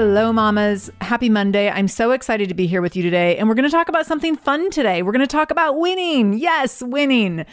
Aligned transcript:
Hello, 0.00 0.32
mamas. 0.32 0.92
Happy 1.00 1.28
Monday. 1.28 1.68
I'm 1.68 1.88
so 1.88 2.12
excited 2.12 2.48
to 2.50 2.54
be 2.54 2.68
here 2.68 2.80
with 2.80 2.94
you 2.94 3.02
today. 3.02 3.36
And 3.36 3.48
we're 3.48 3.56
going 3.56 3.68
to 3.68 3.76
talk 3.76 3.88
about 3.88 4.06
something 4.06 4.36
fun 4.36 4.70
today. 4.70 5.02
We're 5.02 5.10
going 5.10 5.26
to 5.26 5.26
talk 5.26 5.50
about 5.50 5.76
winning. 5.76 6.34
Yes, 6.34 6.80
winning. 6.80 7.44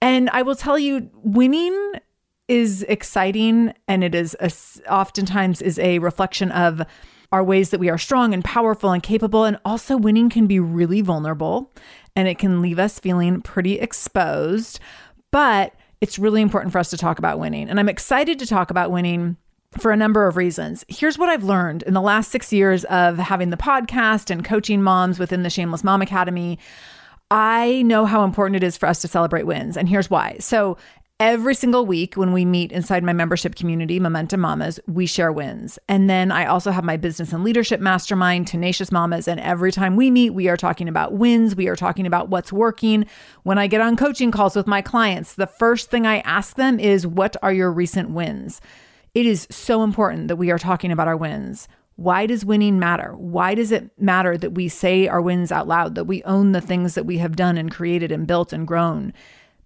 And 0.00 0.30
I 0.30 0.40
will 0.40 0.54
tell 0.54 0.78
you, 0.78 1.10
winning 1.16 1.92
is 2.48 2.84
exciting 2.84 3.74
and 3.86 4.02
it 4.02 4.14
is 4.14 4.34
a, 4.40 4.50
oftentimes 4.90 5.60
is 5.60 5.78
a 5.78 5.98
reflection 5.98 6.50
of 6.52 6.80
our 7.32 7.44
ways 7.44 7.68
that 7.68 7.80
we 7.80 7.90
are 7.90 7.98
strong 7.98 8.32
and 8.32 8.42
powerful 8.46 8.92
and 8.92 9.02
capable 9.02 9.44
and 9.44 9.58
also 9.66 9.98
winning 9.98 10.30
can 10.30 10.46
be 10.46 10.58
really 10.58 11.02
vulnerable 11.02 11.70
and 12.16 12.28
it 12.28 12.38
can 12.38 12.62
leave 12.62 12.78
us 12.78 12.98
feeling 12.98 13.42
pretty 13.42 13.78
exposed 13.78 14.80
but 15.30 15.74
it's 16.00 16.18
really 16.18 16.40
important 16.40 16.72
for 16.72 16.78
us 16.78 16.88
to 16.88 16.96
talk 16.96 17.18
about 17.18 17.38
winning 17.38 17.68
and 17.68 17.78
i'm 17.78 17.88
excited 17.88 18.38
to 18.38 18.46
talk 18.46 18.70
about 18.70 18.90
winning 18.90 19.36
for 19.78 19.92
a 19.92 19.96
number 19.96 20.26
of 20.26 20.36
reasons. 20.36 20.84
Here's 20.88 21.18
what 21.18 21.28
I've 21.28 21.44
learned 21.44 21.82
in 21.84 21.94
the 21.94 22.00
last 22.00 22.30
six 22.30 22.52
years 22.52 22.84
of 22.84 23.18
having 23.18 23.50
the 23.50 23.56
podcast 23.56 24.30
and 24.30 24.44
coaching 24.44 24.82
moms 24.82 25.18
within 25.18 25.42
the 25.42 25.50
Shameless 25.50 25.84
Mom 25.84 26.02
Academy. 26.02 26.58
I 27.30 27.82
know 27.82 28.04
how 28.04 28.24
important 28.24 28.56
it 28.56 28.64
is 28.64 28.76
for 28.76 28.86
us 28.86 29.00
to 29.02 29.08
celebrate 29.08 29.46
wins. 29.46 29.76
And 29.76 29.88
here's 29.88 30.10
why. 30.10 30.36
So, 30.40 30.76
every 31.20 31.54
single 31.54 31.84
week 31.84 32.16
when 32.16 32.32
we 32.32 32.46
meet 32.46 32.72
inside 32.72 33.04
my 33.04 33.12
membership 33.12 33.54
community, 33.54 34.00
Momentum 34.00 34.40
Mamas, 34.40 34.80
we 34.88 35.04
share 35.04 35.30
wins. 35.30 35.78
And 35.86 36.08
then 36.08 36.32
I 36.32 36.46
also 36.46 36.70
have 36.70 36.82
my 36.82 36.96
business 36.96 37.32
and 37.32 37.44
leadership 37.44 37.78
mastermind, 37.78 38.46
Tenacious 38.46 38.90
Mamas. 38.90 39.28
And 39.28 39.38
every 39.38 39.70
time 39.70 39.96
we 39.96 40.10
meet, 40.10 40.30
we 40.30 40.48
are 40.48 40.56
talking 40.56 40.88
about 40.88 41.12
wins. 41.12 41.54
We 41.54 41.68
are 41.68 41.76
talking 41.76 42.06
about 42.06 42.30
what's 42.30 42.52
working. 42.52 43.04
When 43.42 43.58
I 43.58 43.66
get 43.66 43.82
on 43.82 43.96
coaching 43.96 44.30
calls 44.30 44.56
with 44.56 44.66
my 44.66 44.80
clients, 44.80 45.34
the 45.34 45.46
first 45.46 45.90
thing 45.90 46.06
I 46.06 46.20
ask 46.20 46.56
them 46.56 46.80
is, 46.80 47.06
What 47.06 47.36
are 47.42 47.52
your 47.52 47.70
recent 47.70 48.10
wins? 48.10 48.60
It 49.14 49.26
is 49.26 49.46
so 49.50 49.82
important 49.82 50.28
that 50.28 50.36
we 50.36 50.50
are 50.50 50.58
talking 50.58 50.92
about 50.92 51.08
our 51.08 51.16
wins. 51.16 51.68
Why 51.96 52.26
does 52.26 52.44
winning 52.44 52.78
matter? 52.78 53.14
Why 53.16 53.54
does 53.54 53.72
it 53.72 53.90
matter 54.00 54.38
that 54.38 54.52
we 54.52 54.68
say 54.68 55.08
our 55.08 55.20
wins 55.20 55.52
out 55.52 55.68
loud, 55.68 55.96
that 55.96 56.04
we 56.04 56.22
own 56.22 56.52
the 56.52 56.60
things 56.60 56.94
that 56.94 57.06
we 57.06 57.18
have 57.18 57.36
done 57.36 57.58
and 57.58 57.70
created 57.70 58.10
and 58.12 58.26
built 58.26 58.52
and 58.52 58.66
grown? 58.66 59.12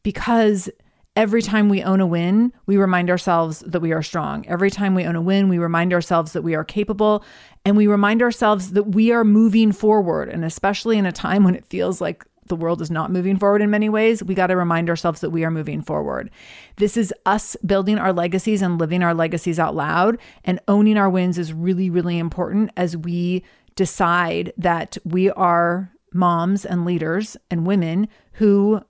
Because 0.03 0.69
every 1.15 1.43
time 1.43 1.69
we 1.69 1.83
own 1.83 2.00
a 2.00 2.06
win, 2.06 2.53
we 2.66 2.77
remind 2.77 3.09
ourselves 3.09 3.60
that 3.60 3.81
we 3.81 3.93
are 3.93 4.03
strong. 4.03 4.44
Every 4.47 4.71
time 4.71 4.94
we 4.94 5.04
own 5.04 5.15
a 5.15 5.22
win, 5.22 5.49
we 5.49 5.59
remind 5.59 5.93
ourselves 5.93 6.33
that 6.33 6.43
we 6.43 6.54
are 6.54 6.65
capable 6.65 7.25
and 7.65 7.77
we 7.77 7.87
remind 7.87 8.21
ourselves 8.21 8.72
that 8.72 8.94
we 8.94 9.12
are 9.12 9.25
moving 9.25 9.71
forward. 9.71 10.28
And 10.28 10.44
especially 10.44 10.99
in 10.99 11.06
a 11.06 11.12
time 11.12 11.44
when 11.44 11.54
it 11.54 11.66
feels 11.66 12.00
like 12.00 12.25
the 12.47 12.56
world 12.56 12.82
is 12.82 12.91
not 12.91 13.10
moving 13.10 13.38
forward 13.38 13.62
in 13.62 13.71
many 13.71 13.88
ways, 13.88 14.22
we 14.22 14.34
got 14.34 14.49
to 14.49 14.56
remind 14.56 14.91
ourselves 14.91 15.21
that 15.21 15.31
we 15.31 15.44
are 15.44 15.50
moving 15.50 15.82
forward. 15.82 16.31
This 16.77 16.97
is 16.97 17.12
us 17.25 17.56
building 17.65 17.99
our 17.99 18.12
legacies 18.12 18.62
and 18.62 18.78
living 18.78 19.03
our 19.03 19.15
legacies 19.15 19.59
out 19.59 19.75
loud. 19.75 20.19
And 20.44 20.60
owning 20.69 20.99
our 20.99 21.10
wins 21.10 21.38
is 21.38 21.53
really, 21.53 21.91
really 21.91 22.19
important 22.19 22.71
as 22.77 22.97
we 22.97 23.44
decide 23.77 24.53
that 24.56 24.99
we 25.04 25.31
are 25.31 25.91
moms 26.12 26.65
and 26.65 26.84
leaders 26.84 27.37
and 27.50 27.66
women 27.66 28.09
who 28.34 28.83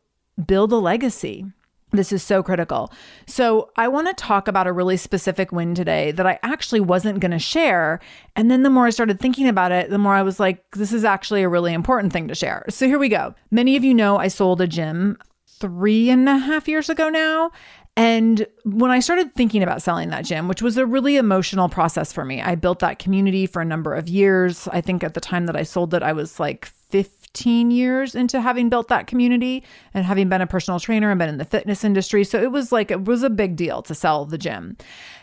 build 0.46 0.72
a 0.72 0.76
legacy. 0.76 1.46
This 1.94 2.12
is 2.12 2.24
so 2.24 2.42
critical. 2.42 2.92
So, 3.26 3.70
I 3.76 3.86
want 3.86 4.08
to 4.08 4.14
talk 4.14 4.48
about 4.48 4.66
a 4.66 4.72
really 4.72 4.96
specific 4.96 5.52
win 5.52 5.76
today 5.76 6.10
that 6.10 6.26
I 6.26 6.40
actually 6.42 6.80
wasn't 6.80 7.20
going 7.20 7.30
to 7.30 7.38
share. 7.38 8.00
And 8.34 8.50
then 8.50 8.64
the 8.64 8.70
more 8.70 8.86
I 8.86 8.90
started 8.90 9.20
thinking 9.20 9.46
about 9.46 9.70
it, 9.70 9.90
the 9.90 9.98
more 9.98 10.14
I 10.14 10.22
was 10.22 10.40
like, 10.40 10.68
this 10.72 10.92
is 10.92 11.04
actually 11.04 11.44
a 11.44 11.48
really 11.48 11.72
important 11.72 12.12
thing 12.12 12.26
to 12.26 12.34
share. 12.34 12.64
So, 12.68 12.88
here 12.88 12.98
we 12.98 13.08
go. 13.08 13.34
Many 13.52 13.76
of 13.76 13.84
you 13.84 13.94
know 13.94 14.18
I 14.18 14.26
sold 14.26 14.60
a 14.60 14.66
gym 14.66 15.18
three 15.46 16.10
and 16.10 16.28
a 16.28 16.36
half 16.36 16.66
years 16.66 16.90
ago 16.90 17.08
now. 17.08 17.52
And 17.96 18.44
when 18.64 18.90
I 18.90 18.98
started 18.98 19.32
thinking 19.36 19.62
about 19.62 19.80
selling 19.80 20.08
that 20.10 20.24
gym, 20.24 20.48
which 20.48 20.62
was 20.62 20.76
a 20.76 20.84
really 20.84 21.16
emotional 21.16 21.68
process 21.68 22.12
for 22.12 22.24
me, 22.24 22.42
I 22.42 22.56
built 22.56 22.80
that 22.80 22.98
community 22.98 23.46
for 23.46 23.62
a 23.62 23.64
number 23.64 23.94
of 23.94 24.08
years. 24.08 24.66
I 24.72 24.80
think 24.80 25.04
at 25.04 25.14
the 25.14 25.20
time 25.20 25.46
that 25.46 25.54
I 25.54 25.62
sold 25.62 25.94
it, 25.94 26.02
I 26.02 26.12
was 26.12 26.40
like 26.40 26.66
50 26.66 27.23
15 27.34 27.72
years 27.72 28.14
into 28.14 28.40
having 28.40 28.68
built 28.68 28.88
that 28.88 29.08
community 29.08 29.64
and 29.92 30.04
having 30.04 30.28
been 30.28 30.40
a 30.40 30.46
personal 30.46 30.78
trainer 30.78 31.10
and 31.10 31.18
been 31.18 31.28
in 31.28 31.38
the 31.38 31.44
fitness 31.44 31.82
industry. 31.82 32.22
So 32.22 32.40
it 32.40 32.52
was 32.52 32.70
like, 32.70 32.92
it 32.92 33.04
was 33.04 33.24
a 33.24 33.30
big 33.30 33.56
deal 33.56 33.82
to 33.82 33.94
sell 33.94 34.24
the 34.24 34.38
gym. 34.38 34.76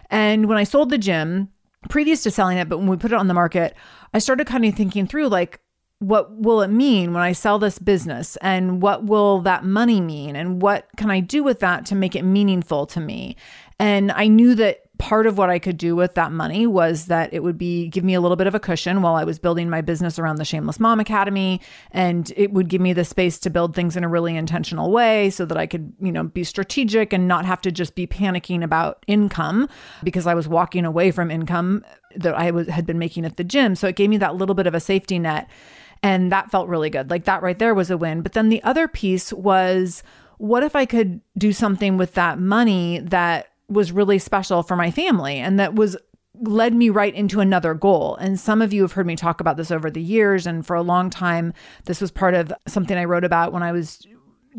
And 0.09 0.47
when 0.47 0.57
I 0.57 0.65
sold 0.65 0.89
the 0.89 0.97
gym, 0.97 1.49
previous 1.89 2.21
to 2.23 2.31
selling 2.31 2.57
it, 2.57 2.67
but 2.67 2.79
when 2.79 2.87
we 2.87 2.97
put 2.97 3.13
it 3.13 3.17
on 3.17 3.27
the 3.27 3.33
market, 3.33 3.75
I 4.13 4.19
started 4.19 4.45
kind 4.45 4.65
of 4.65 4.75
thinking 4.75 5.07
through 5.07 5.29
like, 5.29 5.61
what 5.99 6.35
will 6.35 6.61
it 6.61 6.67
mean 6.67 7.13
when 7.13 7.23
I 7.23 7.31
sell 7.31 7.59
this 7.59 7.79
business? 7.79 8.35
And 8.41 8.81
what 8.81 9.05
will 9.05 9.39
that 9.41 9.63
money 9.63 10.01
mean? 10.01 10.35
And 10.35 10.61
what 10.61 10.87
can 10.97 11.09
I 11.09 11.21
do 11.21 11.43
with 11.43 11.59
that 11.59 11.85
to 11.87 11.95
make 11.95 12.15
it 12.15 12.23
meaningful 12.23 12.87
to 12.87 12.99
me? 12.99 13.37
And 13.79 14.11
I 14.11 14.27
knew 14.27 14.53
that 14.55 14.80
part 15.01 15.25
of 15.25 15.35
what 15.35 15.49
I 15.49 15.57
could 15.57 15.77
do 15.77 15.95
with 15.95 16.13
that 16.13 16.31
money 16.31 16.67
was 16.67 17.07
that 17.07 17.33
it 17.33 17.41
would 17.41 17.57
be 17.57 17.87
give 17.87 18.03
me 18.03 18.13
a 18.13 18.21
little 18.21 18.37
bit 18.37 18.45
of 18.45 18.53
a 18.53 18.59
cushion 18.59 19.01
while 19.01 19.15
I 19.15 19.23
was 19.23 19.39
building 19.39 19.67
my 19.67 19.81
business 19.81 20.19
around 20.19 20.35
the 20.35 20.45
Shameless 20.45 20.79
Mom 20.79 20.99
Academy 20.99 21.59
and 21.89 22.31
it 22.37 22.53
would 22.53 22.67
give 22.67 22.81
me 22.81 22.93
the 22.93 23.03
space 23.03 23.39
to 23.39 23.49
build 23.49 23.75
things 23.75 23.97
in 23.97 24.03
a 24.03 24.07
really 24.07 24.37
intentional 24.37 24.91
way 24.91 25.31
so 25.31 25.43
that 25.45 25.57
I 25.57 25.65
could, 25.65 25.91
you 25.99 26.11
know, 26.11 26.25
be 26.25 26.43
strategic 26.43 27.13
and 27.13 27.27
not 27.27 27.45
have 27.45 27.61
to 27.61 27.71
just 27.71 27.95
be 27.95 28.05
panicking 28.05 28.63
about 28.63 29.03
income 29.07 29.67
because 30.03 30.27
I 30.27 30.35
was 30.35 30.47
walking 30.47 30.85
away 30.85 31.09
from 31.09 31.31
income 31.31 31.83
that 32.15 32.35
I 32.35 32.51
was 32.51 32.67
had 32.67 32.85
been 32.85 32.99
making 32.99 33.25
at 33.25 33.37
the 33.37 33.43
gym. 33.43 33.73
So 33.73 33.87
it 33.87 33.95
gave 33.95 34.11
me 34.11 34.17
that 34.17 34.35
little 34.35 34.53
bit 34.53 34.67
of 34.67 34.75
a 34.75 34.79
safety 34.79 35.17
net 35.17 35.49
and 36.03 36.31
that 36.31 36.51
felt 36.51 36.67
really 36.67 36.91
good. 36.91 37.09
Like 37.09 37.25
that 37.25 37.41
right 37.41 37.57
there 37.57 37.73
was 37.73 37.89
a 37.89 37.97
win. 37.97 38.21
But 38.21 38.33
then 38.33 38.49
the 38.49 38.61
other 38.61 38.87
piece 38.87 39.33
was 39.33 40.03
what 40.37 40.63
if 40.63 40.75
I 40.75 40.85
could 40.85 41.21
do 41.39 41.53
something 41.53 41.97
with 41.97 42.13
that 42.13 42.37
money 42.37 42.99
that 42.99 43.50
was 43.71 43.91
really 43.91 44.19
special 44.19 44.63
for 44.63 44.75
my 44.75 44.91
family 44.91 45.37
and 45.37 45.59
that 45.59 45.75
was 45.75 45.97
led 46.41 46.73
me 46.73 46.89
right 46.89 47.13
into 47.13 47.39
another 47.39 47.73
goal. 47.73 48.15
And 48.15 48.39
some 48.39 48.61
of 48.61 48.73
you 48.73 48.81
have 48.81 48.93
heard 48.93 49.05
me 49.05 49.15
talk 49.15 49.41
about 49.41 49.57
this 49.57 49.71
over 49.71 49.91
the 49.91 50.01
years. 50.01 50.47
And 50.47 50.65
for 50.65 50.75
a 50.75 50.81
long 50.81 51.09
time, 51.09 51.53
this 51.85 52.01
was 52.01 52.09
part 52.09 52.33
of 52.33 52.51
something 52.67 52.97
I 52.97 53.05
wrote 53.05 53.23
about 53.23 53.53
when 53.53 53.63
I 53.63 53.71
was 53.71 54.05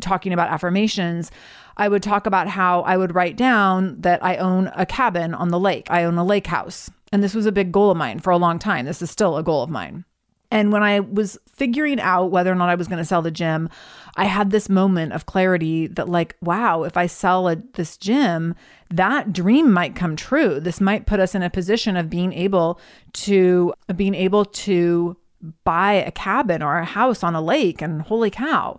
talking 0.00 0.32
about 0.32 0.50
affirmations. 0.50 1.30
I 1.76 1.88
would 1.88 2.02
talk 2.02 2.26
about 2.26 2.48
how 2.48 2.82
I 2.82 2.96
would 2.96 3.14
write 3.14 3.36
down 3.36 4.00
that 4.00 4.22
I 4.22 4.36
own 4.36 4.70
a 4.74 4.86
cabin 4.86 5.34
on 5.34 5.48
the 5.48 5.58
lake, 5.58 5.86
I 5.90 6.04
own 6.04 6.18
a 6.18 6.24
lake 6.24 6.46
house. 6.46 6.90
And 7.10 7.22
this 7.22 7.34
was 7.34 7.46
a 7.46 7.52
big 7.52 7.72
goal 7.72 7.90
of 7.90 7.96
mine 7.96 8.20
for 8.20 8.30
a 8.30 8.38
long 8.38 8.58
time. 8.58 8.86
This 8.86 9.02
is 9.02 9.10
still 9.10 9.36
a 9.36 9.42
goal 9.42 9.62
of 9.62 9.70
mine. 9.70 10.04
And 10.52 10.70
when 10.70 10.82
I 10.82 11.00
was 11.00 11.38
figuring 11.50 11.98
out 11.98 12.30
whether 12.30 12.52
or 12.52 12.54
not 12.54 12.68
I 12.68 12.74
was 12.74 12.86
going 12.86 12.98
to 12.98 13.06
sell 13.06 13.22
the 13.22 13.30
gym, 13.30 13.70
I 14.16 14.26
had 14.26 14.50
this 14.50 14.68
moment 14.68 15.14
of 15.14 15.24
clarity 15.24 15.86
that, 15.86 16.10
like, 16.10 16.36
wow, 16.42 16.82
if 16.82 16.94
I 16.94 17.06
sell 17.06 17.48
a, 17.48 17.56
this 17.56 17.96
gym, 17.96 18.54
that 18.90 19.32
dream 19.32 19.72
might 19.72 19.96
come 19.96 20.14
true. 20.14 20.60
This 20.60 20.78
might 20.78 21.06
put 21.06 21.20
us 21.20 21.34
in 21.34 21.42
a 21.42 21.48
position 21.48 21.96
of 21.96 22.10
being 22.10 22.34
able 22.34 22.78
to 23.14 23.72
being 23.96 24.14
able 24.14 24.44
to 24.44 25.16
buy 25.64 25.94
a 25.94 26.10
cabin 26.10 26.62
or 26.62 26.76
a 26.76 26.84
house 26.84 27.22
on 27.24 27.34
a 27.34 27.40
lake. 27.40 27.80
And 27.80 28.02
holy 28.02 28.28
cow! 28.28 28.78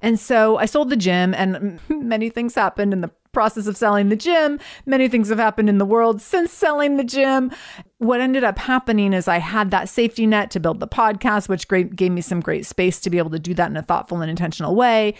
And 0.00 0.18
so 0.18 0.56
I 0.56 0.64
sold 0.64 0.88
the 0.88 0.96
gym, 0.96 1.34
and 1.34 1.80
many 1.90 2.30
things 2.30 2.54
happened 2.54 2.94
in 2.94 3.02
the 3.02 3.10
process 3.32 3.66
of 3.66 3.76
selling 3.76 4.08
the 4.08 4.16
gym. 4.16 4.58
Many 4.86 5.06
things 5.08 5.28
have 5.28 5.38
happened 5.38 5.68
in 5.68 5.76
the 5.76 5.84
world 5.84 6.22
since 6.22 6.50
selling 6.50 6.96
the 6.96 7.04
gym. 7.04 7.52
What 8.00 8.22
ended 8.22 8.44
up 8.44 8.58
happening 8.58 9.12
is 9.12 9.28
I 9.28 9.36
had 9.36 9.72
that 9.72 9.90
safety 9.90 10.26
net 10.26 10.50
to 10.52 10.58
build 10.58 10.80
the 10.80 10.88
podcast, 10.88 11.50
which 11.50 11.68
great, 11.68 11.94
gave 11.94 12.10
me 12.10 12.22
some 12.22 12.40
great 12.40 12.64
space 12.64 12.98
to 13.00 13.10
be 13.10 13.18
able 13.18 13.28
to 13.28 13.38
do 13.38 13.52
that 13.52 13.70
in 13.70 13.76
a 13.76 13.82
thoughtful 13.82 14.22
and 14.22 14.30
intentional 14.30 14.74
way. 14.74 15.12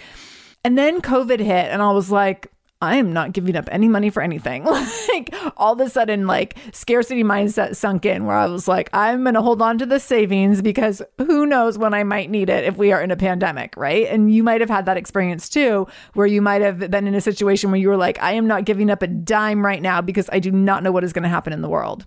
And 0.64 0.78
then 0.78 1.02
COVID 1.02 1.40
hit, 1.40 1.70
and 1.70 1.82
I 1.82 1.92
was 1.92 2.10
like, 2.10 2.50
I 2.80 2.96
am 2.96 3.12
not 3.12 3.34
giving 3.34 3.54
up 3.54 3.68
any 3.70 3.86
money 3.86 4.08
for 4.08 4.22
anything. 4.22 4.64
like 5.10 5.34
all 5.58 5.74
of 5.74 5.80
a 5.80 5.90
sudden, 5.90 6.26
like 6.26 6.56
scarcity 6.72 7.22
mindset 7.22 7.76
sunk 7.76 8.06
in 8.06 8.24
where 8.24 8.36
I 8.36 8.46
was 8.46 8.66
like, 8.66 8.88
I'm 8.94 9.24
going 9.24 9.34
to 9.34 9.42
hold 9.42 9.60
on 9.60 9.76
to 9.76 9.84
the 9.84 10.00
savings 10.00 10.62
because 10.62 11.02
who 11.18 11.44
knows 11.44 11.76
when 11.76 11.92
I 11.92 12.02
might 12.04 12.30
need 12.30 12.48
it 12.48 12.64
if 12.64 12.78
we 12.78 12.92
are 12.92 13.02
in 13.02 13.10
a 13.10 13.16
pandemic, 13.16 13.76
right? 13.76 14.06
And 14.06 14.34
you 14.34 14.42
might 14.42 14.62
have 14.62 14.70
had 14.70 14.86
that 14.86 14.96
experience 14.96 15.50
too, 15.50 15.86
where 16.14 16.26
you 16.26 16.40
might 16.40 16.62
have 16.62 16.78
been 16.90 17.06
in 17.06 17.14
a 17.14 17.20
situation 17.20 17.70
where 17.70 17.80
you 17.80 17.88
were 17.88 17.98
like, 17.98 18.18
I 18.22 18.32
am 18.32 18.46
not 18.46 18.64
giving 18.64 18.90
up 18.90 19.02
a 19.02 19.06
dime 19.06 19.62
right 19.62 19.82
now 19.82 20.00
because 20.00 20.30
I 20.32 20.38
do 20.38 20.50
not 20.50 20.82
know 20.82 20.92
what 20.92 21.04
is 21.04 21.12
going 21.12 21.24
to 21.24 21.28
happen 21.28 21.52
in 21.52 21.60
the 21.60 21.68
world. 21.68 22.06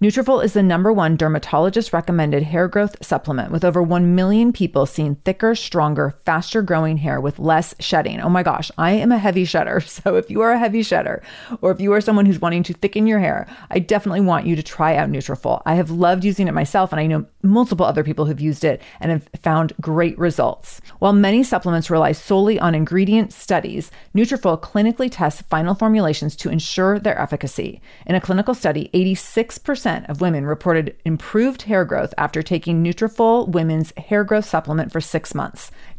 Nutrafol 0.00 0.44
is 0.44 0.52
the 0.52 0.62
number 0.62 0.92
one 0.92 1.16
dermatologist 1.16 1.92
recommended 1.92 2.42
hair 2.42 2.68
growth 2.68 2.96
supplement 3.04 3.50
with 3.50 3.64
over 3.64 3.82
1 3.82 4.14
million 4.14 4.52
people 4.52 4.86
seeing 4.86 5.14
thicker, 5.16 5.54
stronger, 5.54 6.14
faster 6.24 6.62
growing 6.62 6.98
hair 6.98 7.20
with 7.20 7.38
less 7.38 7.74
shedding. 7.80 8.20
Oh 8.20 8.28
my 8.28 8.42
gosh, 8.42 8.70
I 8.76 8.92
am 8.92 9.12
a 9.12 9.18
heavy 9.18 9.44
shedder. 9.44 9.82
So 10.04 10.16
if 10.16 10.28
you 10.28 10.40
are 10.40 10.50
a 10.50 10.58
heavy 10.58 10.82
shedder 10.82 11.22
or 11.60 11.70
if 11.70 11.80
you 11.80 11.92
are 11.92 12.00
someone 12.00 12.26
who's 12.26 12.40
wanting 12.40 12.64
to 12.64 12.74
thicken 12.74 13.06
your 13.06 13.20
hair, 13.20 13.46
I 13.70 13.78
definitely 13.78 14.22
want 14.22 14.46
you 14.46 14.56
to 14.56 14.62
try 14.62 14.96
out 14.96 15.08
Nutrafol. 15.08 15.62
I 15.64 15.76
have 15.76 15.90
loved 15.90 16.24
using 16.24 16.48
it 16.48 16.52
myself 16.52 16.92
and 16.92 17.00
I 17.00 17.06
know 17.06 17.26
multiple 17.44 17.86
other 17.86 18.02
people 18.02 18.24
who've 18.24 18.40
used 18.40 18.64
it 18.64 18.82
and 19.00 19.12
have 19.12 19.28
found 19.40 19.72
great 19.80 20.18
results. 20.18 20.80
While 20.98 21.12
many 21.12 21.42
supplements 21.44 21.90
rely 21.90 22.12
solely 22.12 22.58
on 22.58 22.74
ingredient 22.74 23.32
studies, 23.32 23.90
Nutrafol 24.14 24.60
clinically 24.60 25.08
tests 25.10 25.42
final 25.42 25.74
formulations 25.74 26.34
to 26.36 26.48
ensure 26.48 26.98
their 26.98 27.20
efficacy. 27.20 27.80
In 28.06 28.14
a 28.14 28.20
clinical 28.20 28.54
study, 28.54 28.90
86% 28.94 30.08
of 30.08 30.20
women 30.20 30.46
reported 30.46 30.96
improved 31.04 31.62
hair 31.62 31.84
growth 31.84 32.14
after 32.18 32.42
taking 32.42 32.82
Nutrafol 32.82 33.48
Women's 33.48 33.92
Hair 33.96 34.24
Growth 34.24 34.46
Supplement 34.46 34.90
for 34.90 35.00
6 35.00 35.34
months. 35.34 35.70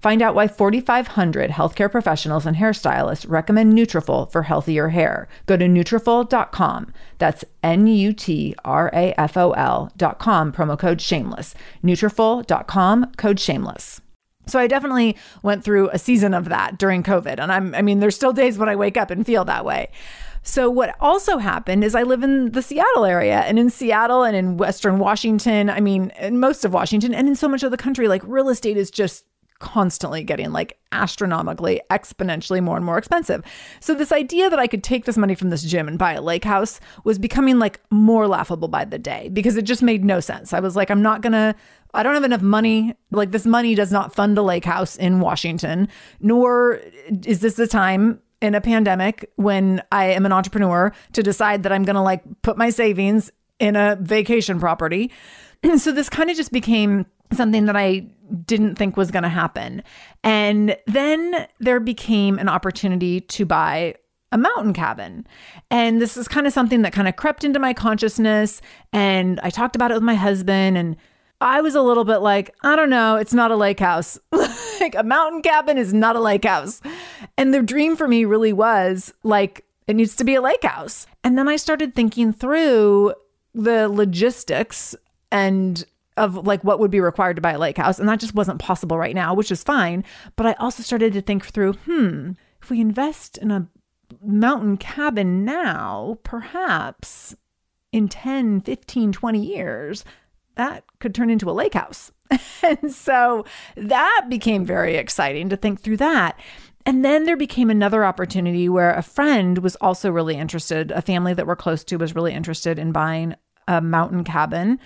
Find 0.00 0.22
out 0.22 0.34
why 0.34 0.48
4,500 0.48 1.50
healthcare 1.50 1.90
professionals 1.90 2.46
and 2.46 2.56
hairstylists 2.56 3.28
recommend 3.28 3.74
Nutrafol 3.74 4.30
for 4.32 4.44
healthier 4.44 4.88
hair. 4.88 5.28
Go 5.46 5.56
to 5.56 5.66
Nutrafol.com. 5.66 6.92
That's 7.18 7.44
N-U-T-R-A-F-O-L.com, 7.62 8.22
promo 10.52 10.78
code 10.78 11.00
SHAMELESS. 11.00 11.54
Nutrafol.com, 11.84 13.12
code 13.16 13.38
SHAMELESS. 13.38 14.00
So 14.46 14.58
I 14.58 14.66
definitely 14.66 15.16
went 15.42 15.62
through 15.62 15.90
a 15.90 15.98
season 15.98 16.32
of 16.34 16.48
that 16.48 16.78
during 16.78 17.02
COVID. 17.02 17.38
And 17.38 17.52
I'm, 17.52 17.74
I 17.74 17.82
mean, 17.82 18.00
there's 18.00 18.16
still 18.16 18.32
days 18.32 18.58
when 18.58 18.68
I 18.68 18.76
wake 18.76 18.96
up 18.96 19.10
and 19.10 19.24
feel 19.26 19.44
that 19.44 19.64
way. 19.64 19.90
So, 20.42 20.70
what 20.70 20.96
also 21.00 21.36
happened 21.36 21.84
is 21.84 21.94
I 21.94 22.02
live 22.02 22.22
in 22.22 22.52
the 22.52 22.62
Seattle 22.62 23.04
area, 23.04 23.40
and 23.40 23.58
in 23.58 23.68
Seattle 23.68 24.22
and 24.22 24.34
in 24.34 24.56
Western 24.56 24.98
Washington, 24.98 25.68
I 25.68 25.80
mean, 25.80 26.12
in 26.18 26.40
most 26.40 26.64
of 26.64 26.72
Washington 26.72 27.12
and 27.12 27.28
in 27.28 27.36
so 27.36 27.46
much 27.46 27.62
of 27.62 27.70
the 27.70 27.76
country, 27.76 28.08
like 28.08 28.22
real 28.24 28.48
estate 28.48 28.78
is 28.78 28.90
just 28.90 29.26
constantly 29.60 30.24
getting 30.24 30.50
like 30.50 30.78
astronomically, 30.90 31.80
exponentially 31.90 32.60
more 32.60 32.76
and 32.76 32.84
more 32.84 32.98
expensive. 32.98 33.44
So, 33.78 33.94
this 33.94 34.10
idea 34.10 34.50
that 34.50 34.58
I 34.58 34.66
could 34.66 34.82
take 34.82 35.04
this 35.04 35.16
money 35.16 35.34
from 35.34 35.50
this 35.50 35.62
gym 35.62 35.86
and 35.86 35.98
buy 35.98 36.14
a 36.14 36.22
lake 36.22 36.44
house 36.44 36.80
was 37.04 37.18
becoming 37.18 37.58
like 37.58 37.80
more 37.90 38.26
laughable 38.26 38.68
by 38.68 38.84
the 38.84 38.98
day 38.98 39.28
because 39.32 39.56
it 39.56 39.62
just 39.62 39.82
made 39.82 40.04
no 40.04 40.18
sense. 40.18 40.52
I 40.52 40.60
was 40.60 40.74
like, 40.74 40.90
I'm 40.90 41.02
not 41.02 41.20
gonna, 41.20 41.54
I 41.94 42.02
don't 42.02 42.14
have 42.14 42.24
enough 42.24 42.42
money. 42.42 42.94
Like, 43.12 43.30
this 43.30 43.46
money 43.46 43.74
does 43.74 43.92
not 43.92 44.14
fund 44.14 44.36
a 44.36 44.42
lake 44.42 44.64
house 44.64 44.96
in 44.96 45.20
Washington, 45.20 45.88
nor 46.20 46.80
is 47.24 47.40
this 47.40 47.54
the 47.54 47.68
time 47.68 48.20
in 48.40 48.54
a 48.54 48.60
pandemic 48.60 49.30
when 49.36 49.82
I 49.92 50.06
am 50.06 50.24
an 50.26 50.32
entrepreneur 50.32 50.92
to 51.12 51.22
decide 51.22 51.62
that 51.62 51.72
I'm 51.72 51.84
to 51.84 52.00
like 52.00 52.22
put 52.42 52.56
my 52.56 52.70
savings 52.70 53.30
in 53.58 53.76
a 53.76 53.96
vacation 54.00 54.58
property. 54.58 55.10
so 55.76 55.92
this 55.92 56.08
kind 56.08 56.30
of 56.30 56.36
just 56.36 56.50
became 56.52 57.06
something 57.32 57.66
that 57.66 57.76
I 57.76 58.06
didn't 58.46 58.76
think 58.76 58.96
was 58.96 59.10
going 59.10 59.22
to 59.22 59.28
happen. 59.28 59.82
And 60.22 60.76
then 60.86 61.46
there 61.58 61.80
became 61.80 62.38
an 62.38 62.48
opportunity 62.48 63.20
to 63.20 63.44
buy 63.44 63.94
a 64.32 64.38
mountain 64.38 64.72
cabin. 64.72 65.26
And 65.70 66.00
this 66.00 66.16
is 66.16 66.28
kind 66.28 66.46
of 66.46 66.52
something 66.52 66.82
that 66.82 66.92
kind 66.92 67.08
of 67.08 67.16
crept 67.16 67.44
into 67.44 67.58
my 67.58 67.72
consciousness. 67.72 68.62
And 68.92 69.40
I 69.40 69.50
talked 69.50 69.74
about 69.74 69.90
it 69.90 69.94
with 69.94 70.02
my 70.02 70.14
husband, 70.14 70.78
and 70.78 70.96
I 71.40 71.60
was 71.60 71.74
a 71.74 71.82
little 71.82 72.04
bit 72.04 72.18
like, 72.18 72.54
I 72.62 72.76
don't 72.76 72.90
know, 72.90 73.16
it's 73.16 73.34
not 73.34 73.50
a 73.50 73.56
lake 73.56 73.80
house. 73.80 74.18
like 74.80 74.94
a 74.94 75.02
mountain 75.02 75.42
cabin 75.42 75.78
is 75.78 75.92
not 75.92 76.16
a 76.16 76.20
lake 76.20 76.44
house. 76.44 76.80
And 77.36 77.52
the 77.52 77.62
dream 77.62 77.96
for 77.96 78.06
me 78.06 78.24
really 78.24 78.52
was 78.52 79.12
like, 79.22 79.64
it 79.86 79.96
needs 79.96 80.14
to 80.16 80.24
be 80.24 80.36
a 80.36 80.42
lake 80.42 80.62
house. 80.62 81.06
And 81.24 81.36
then 81.36 81.48
I 81.48 81.56
started 81.56 81.94
thinking 81.94 82.32
through 82.32 83.14
the 83.54 83.88
logistics 83.88 84.94
and 85.32 85.84
of 86.20 86.46
like 86.46 86.62
what 86.62 86.78
would 86.78 86.90
be 86.90 87.00
required 87.00 87.36
to 87.36 87.42
buy 87.42 87.52
a 87.52 87.58
lake 87.58 87.78
house. 87.78 87.98
And 87.98 88.08
that 88.08 88.20
just 88.20 88.34
wasn't 88.34 88.60
possible 88.60 88.98
right 88.98 89.14
now, 89.14 89.34
which 89.34 89.50
is 89.50 89.64
fine. 89.64 90.04
But 90.36 90.46
I 90.46 90.52
also 90.54 90.82
started 90.82 91.12
to 91.14 91.22
think 91.22 91.46
through, 91.46 91.72
hmm, 91.72 92.32
if 92.62 92.70
we 92.70 92.80
invest 92.80 93.38
in 93.38 93.50
a 93.50 93.66
mountain 94.22 94.76
cabin 94.76 95.44
now, 95.44 96.18
perhaps 96.22 97.34
in 97.90 98.08
10, 98.08 98.60
15, 98.60 99.12
20 99.12 99.44
years, 99.44 100.04
that 100.56 100.84
could 100.98 101.14
turn 101.14 101.30
into 101.30 101.50
a 101.50 101.52
lake 101.52 101.74
house. 101.74 102.12
and 102.62 102.92
so 102.92 103.44
that 103.76 104.26
became 104.28 104.64
very 104.64 104.96
exciting 104.96 105.48
to 105.48 105.56
think 105.56 105.80
through 105.80 105.96
that. 105.96 106.38
And 106.86 107.04
then 107.04 107.24
there 107.24 107.36
became 107.36 107.70
another 107.70 108.04
opportunity 108.04 108.68
where 108.68 108.92
a 108.92 109.02
friend 109.02 109.58
was 109.58 109.76
also 109.76 110.10
really 110.10 110.36
interested, 110.36 110.90
a 110.90 111.02
family 111.02 111.34
that 111.34 111.46
we're 111.46 111.56
close 111.56 111.82
to 111.84 111.96
was 111.96 112.14
really 112.14 112.32
interested 112.32 112.78
in 112.78 112.92
buying 112.92 113.34
a 113.68 113.80
mountain 113.80 114.24
cabin. 114.24 114.78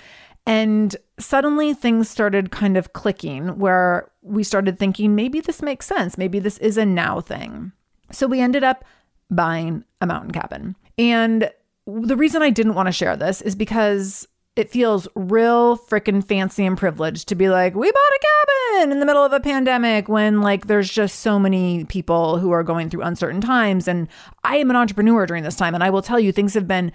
And 0.46 0.94
suddenly 1.18 1.72
things 1.72 2.08
started 2.08 2.50
kind 2.50 2.76
of 2.76 2.92
clicking 2.92 3.58
where 3.58 4.10
we 4.22 4.42
started 4.42 4.78
thinking 4.78 5.14
maybe 5.14 5.40
this 5.40 5.62
makes 5.62 5.86
sense. 5.86 6.18
Maybe 6.18 6.38
this 6.38 6.58
is 6.58 6.76
a 6.76 6.84
now 6.84 7.20
thing. 7.20 7.72
So 8.10 8.26
we 8.26 8.40
ended 8.40 8.64
up 8.64 8.84
buying 9.30 9.84
a 10.00 10.06
mountain 10.06 10.32
cabin. 10.32 10.76
And 10.98 11.50
the 11.86 12.16
reason 12.16 12.42
I 12.42 12.50
didn't 12.50 12.74
want 12.74 12.88
to 12.88 12.92
share 12.92 13.16
this 13.16 13.40
is 13.40 13.54
because 13.54 14.28
it 14.56 14.70
feels 14.70 15.08
real 15.16 15.76
freaking 15.76 16.24
fancy 16.24 16.64
and 16.64 16.78
privileged 16.78 17.28
to 17.28 17.34
be 17.34 17.48
like, 17.48 17.74
we 17.74 17.90
bought 17.90 17.98
a 17.98 18.20
cabin 18.20 18.92
in 18.92 19.00
the 19.00 19.06
middle 19.06 19.24
of 19.24 19.32
a 19.32 19.40
pandemic 19.40 20.08
when 20.08 20.40
like 20.42 20.66
there's 20.66 20.90
just 20.90 21.20
so 21.20 21.38
many 21.38 21.84
people 21.86 22.38
who 22.38 22.52
are 22.52 22.62
going 22.62 22.88
through 22.88 23.02
uncertain 23.02 23.40
times. 23.40 23.88
And 23.88 24.08
I 24.44 24.58
am 24.58 24.70
an 24.70 24.76
entrepreneur 24.76 25.26
during 25.26 25.42
this 25.42 25.56
time. 25.56 25.74
And 25.74 25.82
I 25.82 25.90
will 25.90 26.02
tell 26.02 26.20
you, 26.20 26.30
things 26.30 26.54
have 26.54 26.68
been 26.68 26.92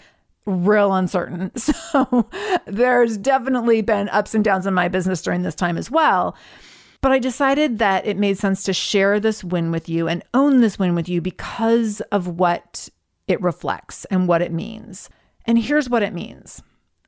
real 0.49 0.93
uncertain. 0.93 1.51
So 1.91 2.29
there's 2.65 3.17
definitely 3.17 3.81
been 3.81 4.09
ups 4.09 4.35
and 4.35 4.43
downs 4.43 4.67
in 4.67 4.73
my 4.73 4.87
business 4.87 5.21
during 5.21 5.41
this 5.41 5.55
time 5.55 5.77
as 5.77 5.89
well. 5.89 6.35
But 7.01 7.11
I 7.11 7.19
decided 7.19 7.79
that 7.79 8.05
it 8.05 8.17
made 8.17 8.37
sense 8.37 8.63
to 8.63 8.73
share 8.73 9.19
this 9.19 9.43
win 9.43 9.71
with 9.71 9.87
you 9.87 10.07
and 10.07 10.23
own 10.33 10.61
this 10.61 10.77
win 10.77 10.95
with 10.95 11.07
you 11.07 11.21
because 11.21 12.01
of 12.11 12.27
what 12.27 12.89
it 13.27 13.41
reflects 13.41 14.05
and 14.05 14.27
what 14.27 14.41
it 14.41 14.51
means. 14.51 15.09
And 15.45 15.57
here's 15.57 15.89
what 15.89 16.03
it 16.03 16.13
means 16.13 16.61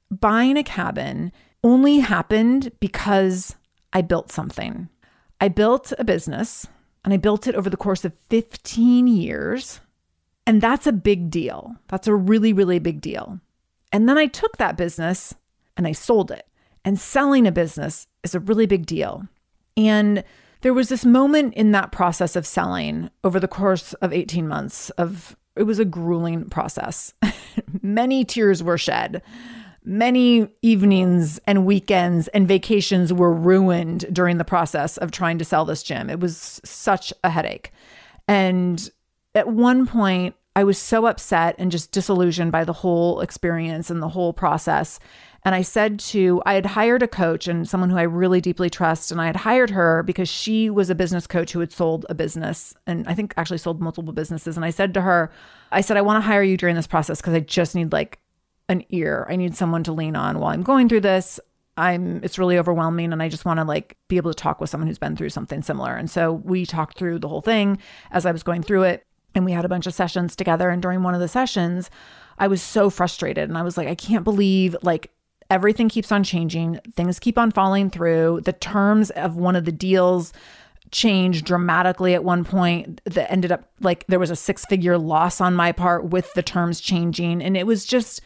buying 0.10 0.58
a 0.58 0.64
cabin 0.64 1.32
only 1.64 2.00
happened 2.00 2.72
because 2.80 3.56
I 3.94 4.02
built 4.02 4.32
something. 4.32 4.90
I 5.40 5.48
built 5.48 5.94
a 5.98 6.04
business 6.04 6.68
and 7.04 7.14
I 7.14 7.18
built 7.18 7.48
it 7.48 7.56
over 7.56 7.70
the 7.70 7.78
course 7.78 8.06
of 8.06 8.14
15 8.30 9.08
years. 9.08 9.80
And 10.46 10.62
that's 10.62 10.88
a 10.88 10.92
big 10.92 11.30
deal. 11.30 11.76
That's 11.88 12.08
a 12.08 12.16
really, 12.16 12.54
really 12.54 12.80
big 12.80 13.02
deal. 13.02 13.40
And 13.92 14.08
then 14.08 14.18
I 14.18 14.26
took 14.26 14.58
that 14.58 14.78
business 14.78 15.34
and 15.78 15.88
I 15.88 15.92
sold 15.92 16.32
it. 16.32 16.48
And 16.84 17.00
selling 17.00 17.46
a 17.46 17.52
business 17.52 18.08
is 18.24 18.34
a 18.34 18.40
really 18.40 18.66
big 18.66 18.86
deal. 18.86 19.28
And 19.78 20.24
there 20.62 20.74
was 20.74 20.90
this 20.90 21.06
moment 21.06 21.54
in 21.54 21.72
that 21.72 21.92
process 21.92 22.36
of 22.36 22.48
selling 22.48 23.10
over 23.24 23.40
the 23.40 23.48
course 23.48 23.94
of 23.96 24.14
18 24.14 24.48
months 24.48 24.90
of 24.92 25.36
it 25.56 25.64
was 25.64 25.80
a 25.80 25.86
grueling 25.86 26.50
process. 26.50 27.14
Many 27.82 28.24
tears 28.24 28.64
were 28.64 28.78
shed 28.78 29.22
many 29.84 30.48
evenings 30.62 31.40
and 31.48 31.66
weekends 31.66 32.28
and 32.30 32.48
vacations 32.48 33.12
were 33.12 33.34
ruined 33.34 34.06
during 34.14 34.38
the 34.38 34.46
process 34.46 34.98
of 34.98 35.12
trying 35.12 35.38
to 35.40 35.46
sell 35.46 35.66
this 35.66 35.84
gym. 35.84 36.10
It 36.10 36.20
was 36.20 36.62
such 36.64 37.12
a 37.24 37.30
headache. 37.30 37.72
And 38.28 38.90
at 39.36 39.48
one 39.48 39.88
point, 39.88 40.36
I 40.56 40.64
was 40.64 40.78
so 40.78 41.06
upset 41.06 41.56
and 41.58 41.72
just 41.72 41.92
disillusioned 41.92 42.52
by 42.52 42.66
the 42.66 42.74
whole 42.74 43.22
experience 43.22 43.90
and 43.90 44.02
the 44.02 44.10
whole 44.10 44.34
process. 44.34 45.00
And 45.44 45.56
I 45.56 45.62
said 45.62 46.00
to, 46.00 46.42
I 46.46 46.54
had 46.54 46.66
hired 46.66 47.02
a 47.02 47.08
coach 47.08 47.48
and 47.48 47.68
someone 47.68 47.90
who 47.90 47.98
I 47.98 48.04
really 48.04 48.42
deeply 48.42 48.70
trust. 48.70 49.12
And 49.12 49.22
I 49.22 49.28
had 49.28 49.38
hired 49.38 49.70
her 49.72 50.04
because 50.04 50.30
she 50.30 50.70
was 50.70 50.90
a 50.90 50.96
business 50.96 51.26
coach 51.26 51.54
who 51.54 51.62
had 51.62 51.72
sold 51.72 52.06
a 52.10 52.16
business 52.16 52.76
and 52.86 53.08
I 53.08 53.16
think 53.16 53.34
actually 53.38 53.58
sold 53.58 53.82
multiple 53.82 54.14
businesses. 54.14 54.56
And 54.56 54.66
I 54.66 54.70
said 54.70 54.94
to 54.94 55.02
her, 55.02 55.32
I 55.72 55.82
said, 55.82 55.98
I 55.98 56.02
want 56.02 56.22
to 56.22 56.28
hire 56.28 56.44
you 56.44 56.58
during 56.58 56.76
this 56.76 56.86
process 56.86 57.22
because 57.22 57.34
I 57.34 57.40
just 57.40 57.74
need 57.74 57.92
like 57.94 58.20
an 58.70 58.84
ear. 58.90 59.26
I 59.30 59.38
need 59.38 59.56
someone 59.56 59.84
to 59.84 59.94
lean 59.94 60.16
on 60.16 60.40
while 60.40 60.54
I'm 60.54 60.64
going 60.64 60.90
through 60.90 61.02
this. 61.02 61.40
I'm 61.78 62.22
it's 62.24 62.38
really 62.38 62.60
overwhelming 62.60 63.14
and 63.14 63.24
I 63.24 63.30
just 63.30 63.46
want 63.46 63.60
to 63.60 63.64
like 63.64 63.98
be 64.10 64.18
able 64.18 64.32
to 64.32 64.38
talk 64.38 64.60
with 64.60 64.70
someone 64.70 64.88
who's 64.88 65.00
been 65.00 65.16
through 65.16 65.30
something 65.30 65.64
similar. 65.64 65.96
And 65.96 66.12
so 66.12 66.34
we 66.34 66.66
talked 66.66 66.98
through 66.98 67.20
the 67.20 67.30
whole 67.30 67.42
thing 67.42 67.80
as 68.12 68.26
I 68.26 68.32
was 68.32 68.44
going 68.44 68.62
through 68.62 68.84
it 68.84 69.08
and 69.36 69.46
we 69.46 69.52
had 69.52 69.66
a 69.66 69.70
bunch 69.70 69.88
of 69.88 69.94
sessions 69.94 70.36
together 70.36 70.70
and 70.70 70.82
during 70.82 71.04
one 71.04 71.14
of 71.14 71.20
the 71.20 71.28
sessions 71.28 71.90
I 72.38 72.48
was 72.48 72.62
so 72.62 72.90
frustrated 72.90 73.50
and 73.50 73.58
I 73.58 73.62
was 73.62 73.78
like 73.78 73.88
I 73.88 73.96
can't 73.96 74.24
believe 74.24 74.76
like 74.82 75.12
everything 75.52 75.90
keeps 75.90 76.12
on 76.12 76.24
changing, 76.24 76.80
things 76.96 77.20
keep 77.20 77.38
on 77.38 77.52
falling 77.52 77.90
through. 77.90 78.40
The 78.46 78.54
terms 78.54 79.10
of 79.12 79.36
one 79.36 79.58
of 79.58 79.66
the 79.66 79.72
deals 79.72 80.32
changed 80.92 81.46
dramatically 81.46 82.14
at 82.14 82.24
one 82.24 82.44
point 82.44 83.02
that 83.06 83.32
ended 83.32 83.52
up 83.52 83.70
like 83.82 84.06
there 84.08 84.20
was 84.20 84.32
a 84.32 84.36
six 84.36 84.66
figure 84.66 84.98
loss 84.98 85.40
on 85.40 85.54
my 85.54 85.72
part 85.72 86.06
with 86.06 86.34
the 86.34 86.42
terms 86.42 86.82
changing 86.82 87.42
and 87.42 87.56
it 87.56 87.68
was 87.68 87.86
just 87.86 88.22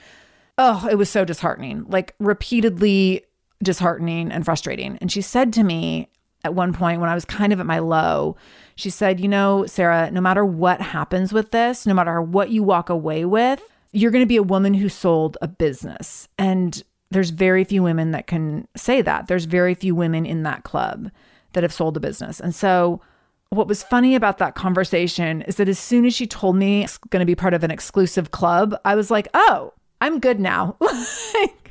oh, 0.58 0.88
it 0.90 0.96
was 0.96 1.10
so 1.10 1.26
disheartening, 1.26 1.86
like 1.90 2.16
repeatedly 2.20 3.26
disheartening 3.62 4.32
and 4.32 4.46
frustrating. 4.46 4.98
And 5.02 5.12
she 5.12 5.22
said 5.22 5.52
to 5.54 5.64
me 5.64 6.10
at 6.46 6.54
one 6.54 6.74
point 6.74 7.02
when 7.02 7.10
I 7.10 7.16
was 7.16 7.26
kind 7.26 7.52
of 7.52 7.60
at 7.60 7.66
my 7.66 7.80
low, 7.80 8.38
she 8.76 8.90
said, 8.90 9.20
You 9.20 9.28
know, 9.28 9.66
Sarah, 9.66 10.10
no 10.12 10.22
matter 10.22 10.46
what 10.46 10.80
happens 10.80 11.34
with 11.34 11.52
this, 11.52 11.86
no 11.86 11.94
matter 11.94 12.22
what 12.22 12.52
you 12.52 12.64
walk 12.64 12.90
away 12.90 13.26
with, 13.26 13.62
you're 13.92 14.12
going 14.12 14.24
to 14.24 14.28
be 14.28 14.38
a 14.38 14.44
woman 14.44 14.74
who 14.74 14.90
sold 14.90 15.38
a 15.42 15.48
business. 15.48 16.28
And 16.38 16.84
there's 17.12 17.32
very 17.32 17.64
few 17.64 17.82
women 17.82 18.12
that 18.12 18.28
can 18.28 18.68
say 18.76 19.02
that. 19.02 19.28
There's 19.28 19.46
very 19.46 19.74
few 19.74 19.96
women 19.96 20.26
in 20.26 20.44
that 20.44 20.64
club 20.64 21.10
that 21.54 21.64
have 21.64 21.74
sold 21.74 21.98
a 21.98 22.00
business. 22.00 22.40
And 22.40 22.54
so, 22.54 23.02
what 23.50 23.68
was 23.68 23.84
funny 23.84 24.16
about 24.16 24.38
that 24.40 24.56
conversation 24.56 25.42
is 25.44 25.56
that 25.56 25.70
as 25.70 25.80
soon 25.80 26.06
as 26.06 26.14
she 26.14 26.28
told 26.28 26.58
me 26.58 26.84
it's 26.84 26.98
going 26.98 27.22
to 27.22 27.26
be 27.26 27.36
part 27.36 27.54
of 27.54 27.64
an 27.64 27.72
exclusive 27.72 28.32
club, 28.32 28.76
I 28.84 28.96
was 28.96 29.10
like, 29.10 29.28
oh, 29.34 29.74
I'm 30.02 30.20
good 30.20 30.40
now. 30.40 30.78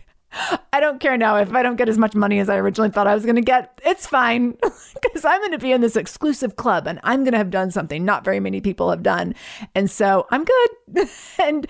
I 0.72 0.80
don't 0.80 1.00
care 1.00 1.16
now 1.16 1.36
if 1.36 1.52
I 1.54 1.62
don't 1.62 1.76
get 1.76 1.88
as 1.88 1.98
much 1.98 2.14
money 2.14 2.38
as 2.38 2.48
I 2.48 2.56
originally 2.56 2.90
thought 2.90 3.06
I 3.06 3.14
was 3.14 3.24
going 3.24 3.36
to 3.36 3.42
get. 3.42 3.80
It's 3.84 4.06
fine 4.06 4.56
because 5.02 5.24
I'm 5.24 5.40
going 5.40 5.52
to 5.52 5.58
be 5.58 5.72
in 5.72 5.80
this 5.80 5.96
exclusive 5.96 6.56
club 6.56 6.86
and 6.86 7.00
I'm 7.04 7.22
going 7.22 7.32
to 7.32 7.38
have 7.38 7.50
done 7.50 7.70
something 7.70 8.04
not 8.04 8.24
very 8.24 8.40
many 8.40 8.60
people 8.60 8.90
have 8.90 9.02
done. 9.02 9.34
And 9.74 9.90
so 9.90 10.26
I'm 10.30 10.44
good. 10.44 11.08
and 11.42 11.66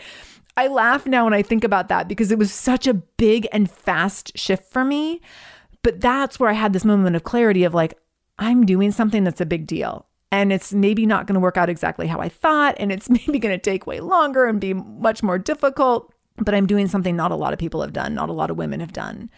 I 0.56 0.68
laugh 0.68 1.06
now 1.06 1.25
when 1.25 1.35
I 1.35 1.42
think 1.42 1.64
about 1.64 1.88
that 1.88 2.09
because 2.09 2.30
it 2.30 2.38
was 2.38 2.52
such 2.52 2.87
a 2.87 2.94
big 2.94 3.47
and 3.52 3.71
fast 3.71 4.37
shift 4.38 4.73
for 4.73 4.85
me. 4.85 5.21
But 5.83 6.00
that's 6.00 6.40
where 6.40 6.49
I 6.49 6.54
had 6.54 6.73
this 6.73 6.85
moment 6.85 7.16
of 7.16 7.25
clarity 7.25 7.64
of 7.64 7.75
like, 7.75 7.99
I'm 8.38 8.64
doing 8.64 8.90
something 8.90 9.25
that's 9.25 9.40
a 9.40 9.47
big 9.47 9.66
deal. 9.66 10.06
And 10.33 10.52
it's 10.52 10.73
maybe 10.73 11.06
not 11.06 11.26
going 11.26 11.35
to 11.35 11.40
work 11.40 11.56
out 11.56 11.68
exactly 11.68 12.06
how 12.06 12.21
I 12.21 12.28
thought. 12.28 12.76
And 12.78 12.90
it's 12.90 13.11
maybe 13.11 13.38
going 13.38 13.54
to 13.54 13.59
take 13.59 13.87
way 13.87 14.00
longer 14.00 14.47
and 14.47 14.61
be 14.61 14.73
much 14.73 15.23
more 15.23 15.38
difficult 15.38 16.13
but 16.38 16.54
I'm 16.54 16.66
doing 16.66 16.88
something 16.88 17.16
not 17.16 17.30
a 17.30 17.36
lot 17.36 17.52
of 17.52 17.58
people 17.58 17.80
have 17.82 17.92
done, 17.92 18.14
not 18.14 18.28
a 18.28 18.32
lot 18.32 18.50
of 18.50 18.56
women 18.56 18.80
have 18.80 18.92
done. 18.92 19.30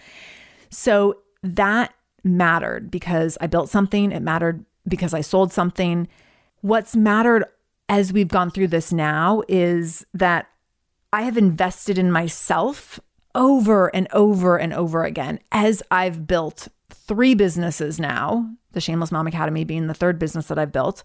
So 0.71 1.19
that 1.43 1.95
mattered 2.25 2.91
because 2.91 3.37
I 3.41 3.47
built 3.47 3.69
something, 3.69 4.13
it 4.13 4.23
mattered 4.23 4.65
because 4.89 5.15
I 5.15 5.21
sold 5.21 5.53
something. 5.53 6.09
What's 6.61 6.97
mattered 6.97 7.45
as 7.89 8.13
we've 8.13 8.29
gone 8.29 8.51
through 8.51 8.69
this 8.69 8.93
now 8.93 9.43
is 9.49 10.05
that 10.15 10.49
I 11.13 11.23
have 11.23 11.39
invested 11.39 11.99
in 11.99 12.11
myself 12.11 12.99
over 13.35 13.95
and 13.95 14.09
over 14.13 14.57
and 14.59 14.73
over 14.73 15.05
again 15.05 15.39
as 15.53 15.83
I've 15.91 16.27
built 16.27 16.69
three 16.91 17.35
businesses 17.35 18.01
now, 18.01 18.51
the 18.73 18.81
Shameless 18.81 19.13
Mom 19.13 19.27
Academy 19.27 19.65
being 19.65 19.87
the 19.87 19.95
third 19.95 20.19
business 20.19 20.47
that 20.47 20.59
I've 20.59 20.73
built. 20.73 21.05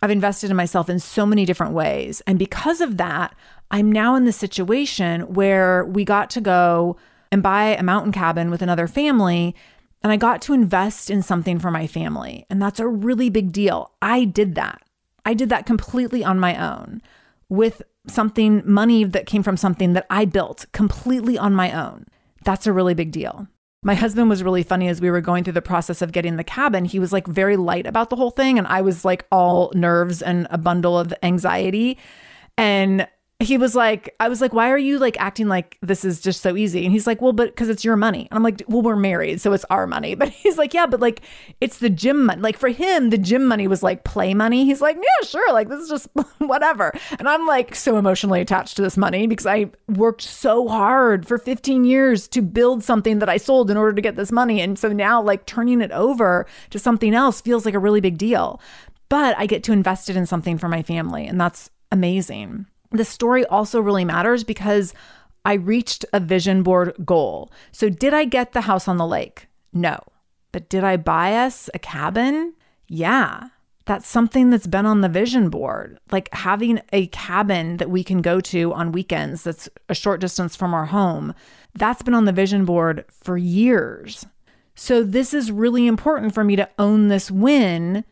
I've 0.00 0.10
invested 0.10 0.50
in 0.50 0.56
myself 0.56 0.88
in 0.88 0.98
so 0.98 1.26
many 1.26 1.44
different 1.44 1.72
ways. 1.72 2.22
And 2.26 2.38
because 2.38 2.80
of 2.80 2.96
that, 2.98 3.34
I'm 3.70 3.90
now 3.90 4.14
in 4.14 4.24
the 4.24 4.32
situation 4.32 5.34
where 5.34 5.84
we 5.84 6.04
got 6.04 6.30
to 6.30 6.40
go 6.40 6.96
and 7.30 7.42
buy 7.42 7.76
a 7.76 7.82
mountain 7.82 8.12
cabin 8.12 8.50
with 8.50 8.62
another 8.62 8.86
family. 8.86 9.54
And 10.02 10.12
I 10.12 10.16
got 10.16 10.40
to 10.42 10.54
invest 10.54 11.10
in 11.10 11.22
something 11.22 11.58
for 11.58 11.70
my 11.70 11.86
family. 11.86 12.46
And 12.48 12.62
that's 12.62 12.80
a 12.80 12.86
really 12.86 13.28
big 13.30 13.52
deal. 13.52 13.90
I 14.00 14.24
did 14.24 14.54
that. 14.54 14.82
I 15.24 15.34
did 15.34 15.48
that 15.50 15.66
completely 15.66 16.24
on 16.24 16.38
my 16.38 16.56
own 16.56 17.02
with 17.48 17.82
something, 18.06 18.62
money 18.64 19.04
that 19.04 19.26
came 19.26 19.42
from 19.42 19.56
something 19.56 19.92
that 19.92 20.06
I 20.08 20.24
built 20.24 20.66
completely 20.72 21.36
on 21.36 21.54
my 21.54 21.72
own. 21.72 22.06
That's 22.44 22.66
a 22.66 22.72
really 22.72 22.94
big 22.94 23.12
deal. 23.12 23.48
My 23.88 23.94
husband 23.94 24.28
was 24.28 24.42
really 24.42 24.62
funny 24.62 24.88
as 24.88 25.00
we 25.00 25.10
were 25.10 25.22
going 25.22 25.44
through 25.44 25.54
the 25.54 25.62
process 25.62 26.02
of 26.02 26.12
getting 26.12 26.36
the 26.36 26.44
cabin. 26.44 26.84
He 26.84 26.98
was 26.98 27.10
like 27.10 27.26
very 27.26 27.56
light 27.56 27.86
about 27.86 28.10
the 28.10 28.16
whole 28.16 28.30
thing. 28.30 28.58
And 28.58 28.66
I 28.66 28.82
was 28.82 29.02
like 29.02 29.24
all 29.32 29.72
nerves 29.74 30.20
and 30.20 30.46
a 30.50 30.58
bundle 30.58 30.98
of 30.98 31.14
anxiety. 31.22 31.96
And 32.58 33.08
he 33.40 33.56
was 33.56 33.76
like, 33.76 34.16
I 34.18 34.28
was 34.28 34.40
like, 34.40 34.52
why 34.52 34.68
are 34.68 34.78
you 34.78 34.98
like 34.98 35.16
acting 35.20 35.46
like 35.46 35.78
this 35.80 36.04
is 36.04 36.20
just 36.20 36.40
so 36.40 36.56
easy? 36.56 36.84
And 36.84 36.92
he's 36.92 37.06
like, 37.06 37.22
well, 37.22 37.32
but 37.32 37.50
because 37.50 37.68
it's 37.68 37.84
your 37.84 37.94
money. 37.94 38.26
And 38.28 38.36
I'm 38.36 38.42
like, 38.42 38.64
well, 38.66 38.82
we're 38.82 38.96
married, 38.96 39.40
so 39.40 39.52
it's 39.52 39.64
our 39.70 39.86
money. 39.86 40.14
But 40.18 40.30
he's 40.30 40.58
like, 40.58 40.74
yeah, 40.74 40.86
but 40.86 40.98
like 40.98 41.20
it's 41.60 41.78
the 41.78 41.88
gym 41.88 42.26
money. 42.26 42.40
Like 42.40 42.58
for 42.58 42.68
him, 42.68 43.10
the 43.10 43.18
gym 43.18 43.46
money 43.46 43.68
was 43.68 43.80
like 43.84 44.02
play 44.02 44.34
money. 44.34 44.64
He's 44.64 44.80
like, 44.80 44.96
yeah, 44.96 45.26
sure. 45.26 45.52
Like 45.52 45.68
this 45.68 45.80
is 45.80 45.88
just 45.88 46.08
whatever. 46.38 46.92
And 47.20 47.28
I'm 47.28 47.46
like 47.46 47.76
so 47.76 47.96
emotionally 47.96 48.40
attached 48.40 48.74
to 48.76 48.82
this 48.82 48.96
money 48.96 49.28
because 49.28 49.46
I 49.46 49.70
worked 49.86 50.22
so 50.22 50.66
hard 50.66 51.28
for 51.28 51.38
15 51.38 51.84
years 51.84 52.26
to 52.28 52.42
build 52.42 52.82
something 52.82 53.20
that 53.20 53.28
I 53.28 53.36
sold 53.36 53.70
in 53.70 53.76
order 53.76 53.92
to 53.92 54.02
get 54.02 54.16
this 54.16 54.32
money. 54.32 54.60
And 54.60 54.76
so 54.76 54.88
now 54.88 55.22
like 55.22 55.46
turning 55.46 55.80
it 55.80 55.92
over 55.92 56.44
to 56.70 56.78
something 56.80 57.14
else 57.14 57.40
feels 57.40 57.64
like 57.64 57.74
a 57.74 57.78
really 57.78 58.00
big 58.00 58.18
deal. 58.18 58.60
But 59.08 59.38
I 59.38 59.46
get 59.46 59.62
to 59.64 59.72
invest 59.72 60.10
it 60.10 60.16
in 60.16 60.26
something 60.26 60.58
for 60.58 60.68
my 60.68 60.82
family. 60.82 61.24
And 61.28 61.40
that's 61.40 61.70
amazing. 61.92 62.66
The 62.90 63.04
story 63.04 63.44
also 63.46 63.80
really 63.80 64.04
matters 64.04 64.44
because 64.44 64.94
I 65.44 65.54
reached 65.54 66.04
a 66.12 66.20
vision 66.20 66.62
board 66.62 66.94
goal. 67.04 67.50
So, 67.72 67.88
did 67.88 68.14
I 68.14 68.24
get 68.24 68.52
the 68.52 68.62
house 68.62 68.88
on 68.88 68.96
the 68.96 69.06
lake? 69.06 69.48
No. 69.72 69.98
But 70.52 70.68
did 70.68 70.84
I 70.84 70.96
buy 70.96 71.34
us 71.36 71.68
a 71.74 71.78
cabin? 71.78 72.54
Yeah. 72.88 73.48
That's 73.84 74.06
something 74.06 74.50
that's 74.50 74.66
been 74.66 74.84
on 74.84 75.00
the 75.00 75.08
vision 75.08 75.48
board. 75.48 75.98
Like 76.12 76.28
having 76.34 76.80
a 76.92 77.06
cabin 77.08 77.78
that 77.78 77.90
we 77.90 78.04
can 78.04 78.20
go 78.20 78.40
to 78.40 78.72
on 78.74 78.92
weekends 78.92 79.44
that's 79.44 79.68
a 79.88 79.94
short 79.94 80.20
distance 80.20 80.54
from 80.54 80.74
our 80.74 80.86
home. 80.86 81.34
That's 81.74 82.02
been 82.02 82.14
on 82.14 82.26
the 82.26 82.32
vision 82.32 82.64
board 82.64 83.04
for 83.10 83.38
years. 83.38 84.26
So, 84.74 85.02
this 85.02 85.32
is 85.32 85.50
really 85.50 85.86
important 85.86 86.34
for 86.34 86.44
me 86.44 86.56
to 86.56 86.68
own 86.78 87.08
this 87.08 87.30
win 87.30 88.04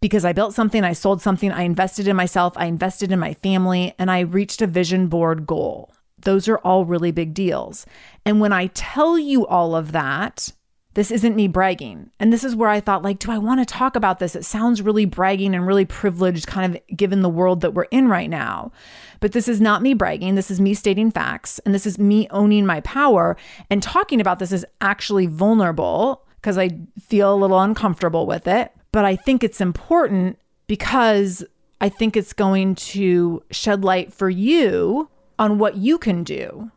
because 0.00 0.24
I 0.24 0.32
built 0.32 0.54
something, 0.54 0.84
I 0.84 0.92
sold 0.92 1.22
something, 1.22 1.50
I 1.50 1.62
invested 1.62 2.06
in 2.08 2.16
myself, 2.16 2.52
I 2.56 2.66
invested 2.66 3.12
in 3.12 3.18
my 3.18 3.34
family, 3.34 3.94
and 3.98 4.10
I 4.10 4.20
reached 4.20 4.62
a 4.62 4.66
vision 4.66 5.08
board 5.08 5.46
goal. 5.46 5.92
Those 6.18 6.48
are 6.48 6.58
all 6.58 6.84
really 6.84 7.12
big 7.12 7.34
deals. 7.34 7.86
And 8.24 8.40
when 8.40 8.52
I 8.52 8.68
tell 8.68 9.18
you 9.18 9.46
all 9.46 9.74
of 9.76 9.92
that, 9.92 10.52
this 10.96 11.10
isn't 11.10 11.36
me 11.36 11.46
bragging. 11.46 12.10
And 12.18 12.32
this 12.32 12.42
is 12.42 12.56
where 12.56 12.70
I 12.70 12.80
thought, 12.80 13.02
like, 13.02 13.18
do 13.18 13.30
I 13.30 13.36
want 13.36 13.60
to 13.60 13.66
talk 13.66 13.96
about 13.96 14.18
this? 14.18 14.34
It 14.34 14.46
sounds 14.46 14.80
really 14.80 15.04
bragging 15.04 15.54
and 15.54 15.66
really 15.66 15.84
privileged, 15.84 16.46
kind 16.46 16.74
of 16.74 16.96
given 16.96 17.20
the 17.20 17.28
world 17.28 17.60
that 17.60 17.74
we're 17.74 17.84
in 17.84 18.08
right 18.08 18.30
now. 18.30 18.72
But 19.20 19.32
this 19.32 19.46
is 19.46 19.60
not 19.60 19.82
me 19.82 19.92
bragging. 19.92 20.36
This 20.36 20.50
is 20.50 20.58
me 20.58 20.72
stating 20.72 21.10
facts. 21.10 21.58
And 21.60 21.74
this 21.74 21.84
is 21.84 21.98
me 21.98 22.26
owning 22.30 22.64
my 22.64 22.80
power. 22.80 23.36
And 23.68 23.82
talking 23.82 24.22
about 24.22 24.38
this 24.38 24.52
is 24.52 24.64
actually 24.80 25.26
vulnerable 25.26 26.24
because 26.36 26.56
I 26.56 26.70
feel 26.98 27.34
a 27.34 27.36
little 27.36 27.60
uncomfortable 27.60 28.26
with 28.26 28.48
it. 28.48 28.72
But 28.96 29.04
I 29.04 29.14
think 29.14 29.44
it's 29.44 29.60
important 29.60 30.38
because 30.66 31.44
I 31.82 31.90
think 31.90 32.16
it's 32.16 32.32
going 32.32 32.76
to 32.76 33.42
shed 33.50 33.84
light 33.84 34.10
for 34.10 34.30
you 34.30 35.10
on 35.38 35.58
what 35.58 35.76
you 35.76 35.98
can 35.98 36.24
do. 36.24 36.70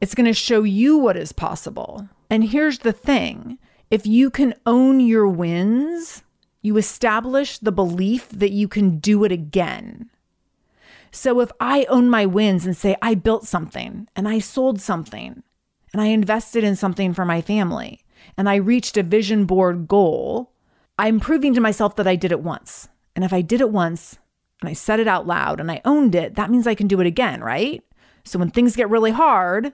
It's 0.00 0.14
going 0.14 0.26
to 0.26 0.32
show 0.32 0.62
you 0.62 0.96
what 0.96 1.16
is 1.16 1.32
possible. 1.32 2.08
And 2.30 2.44
here's 2.44 2.78
the 2.78 2.92
thing 2.92 3.58
if 3.90 4.06
you 4.06 4.30
can 4.30 4.54
own 4.64 5.00
your 5.00 5.26
wins, 5.26 6.22
you 6.62 6.76
establish 6.76 7.58
the 7.58 7.72
belief 7.72 8.28
that 8.28 8.52
you 8.52 8.68
can 8.68 9.00
do 9.00 9.24
it 9.24 9.32
again. 9.32 10.08
So 11.10 11.40
if 11.40 11.50
I 11.58 11.84
own 11.88 12.08
my 12.08 12.26
wins 12.26 12.64
and 12.64 12.76
say, 12.76 12.94
I 13.02 13.16
built 13.16 13.44
something 13.44 14.06
and 14.14 14.28
I 14.28 14.38
sold 14.38 14.80
something 14.80 15.42
and 15.92 16.00
I 16.00 16.06
invested 16.06 16.62
in 16.62 16.76
something 16.76 17.12
for 17.12 17.24
my 17.24 17.40
family 17.40 18.04
and 18.36 18.48
I 18.48 18.54
reached 18.54 18.96
a 18.96 19.02
vision 19.02 19.46
board 19.46 19.88
goal, 19.88 20.52
I'm 20.98 21.20
proving 21.20 21.54
to 21.54 21.60
myself 21.60 21.96
that 21.96 22.06
I 22.06 22.16
did 22.16 22.32
it 22.32 22.40
once. 22.40 22.88
And 23.14 23.24
if 23.24 23.32
I 23.32 23.42
did 23.42 23.60
it 23.60 23.70
once 23.70 24.18
and 24.60 24.70
I 24.70 24.72
said 24.72 25.00
it 25.00 25.08
out 25.08 25.26
loud 25.26 25.60
and 25.60 25.70
I 25.70 25.82
owned 25.84 26.14
it, 26.14 26.34
that 26.36 26.50
means 26.50 26.66
I 26.66 26.74
can 26.74 26.86
do 26.86 27.00
it 27.00 27.06
again, 27.06 27.42
right? 27.42 27.82
So 28.24 28.38
when 28.38 28.50
things 28.50 28.76
get 28.76 28.90
really 28.90 29.10
hard, 29.10 29.72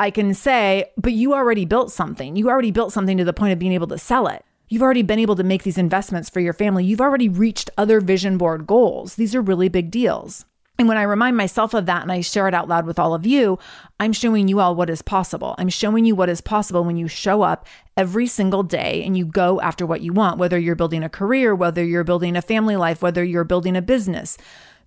I 0.00 0.10
can 0.10 0.34
say, 0.34 0.90
but 0.96 1.12
you 1.12 1.34
already 1.34 1.64
built 1.64 1.92
something. 1.92 2.34
You 2.36 2.48
already 2.48 2.70
built 2.70 2.92
something 2.92 3.16
to 3.18 3.24
the 3.24 3.32
point 3.32 3.52
of 3.52 3.58
being 3.58 3.72
able 3.72 3.86
to 3.88 3.98
sell 3.98 4.26
it. 4.26 4.44
You've 4.68 4.82
already 4.82 5.02
been 5.02 5.18
able 5.18 5.36
to 5.36 5.44
make 5.44 5.62
these 5.62 5.78
investments 5.78 6.30
for 6.30 6.40
your 6.40 6.54
family. 6.54 6.84
You've 6.84 7.00
already 7.00 7.28
reached 7.28 7.70
other 7.76 8.00
vision 8.00 8.38
board 8.38 8.66
goals. 8.66 9.14
These 9.14 9.34
are 9.34 9.42
really 9.42 9.68
big 9.68 9.90
deals. 9.90 10.46
And 10.84 10.88
when 10.90 10.98
I 10.98 11.04
remind 11.04 11.38
myself 11.38 11.72
of 11.72 11.86
that 11.86 12.02
and 12.02 12.12
I 12.12 12.20
share 12.20 12.46
it 12.46 12.52
out 12.52 12.68
loud 12.68 12.84
with 12.84 12.98
all 12.98 13.14
of 13.14 13.24
you, 13.24 13.58
I'm 13.98 14.12
showing 14.12 14.48
you 14.48 14.60
all 14.60 14.74
what 14.74 14.90
is 14.90 15.00
possible. 15.00 15.54
I'm 15.56 15.70
showing 15.70 16.04
you 16.04 16.14
what 16.14 16.28
is 16.28 16.42
possible 16.42 16.84
when 16.84 16.98
you 16.98 17.08
show 17.08 17.40
up 17.40 17.66
every 17.96 18.26
single 18.26 18.62
day 18.62 19.02
and 19.02 19.16
you 19.16 19.24
go 19.24 19.62
after 19.62 19.86
what 19.86 20.02
you 20.02 20.12
want, 20.12 20.36
whether 20.36 20.58
you're 20.58 20.74
building 20.74 21.02
a 21.02 21.08
career, 21.08 21.54
whether 21.54 21.82
you're 21.82 22.04
building 22.04 22.36
a 22.36 22.42
family 22.42 22.76
life, 22.76 23.00
whether 23.00 23.24
you're 23.24 23.44
building 23.44 23.76
a 23.76 23.80
business. 23.80 24.36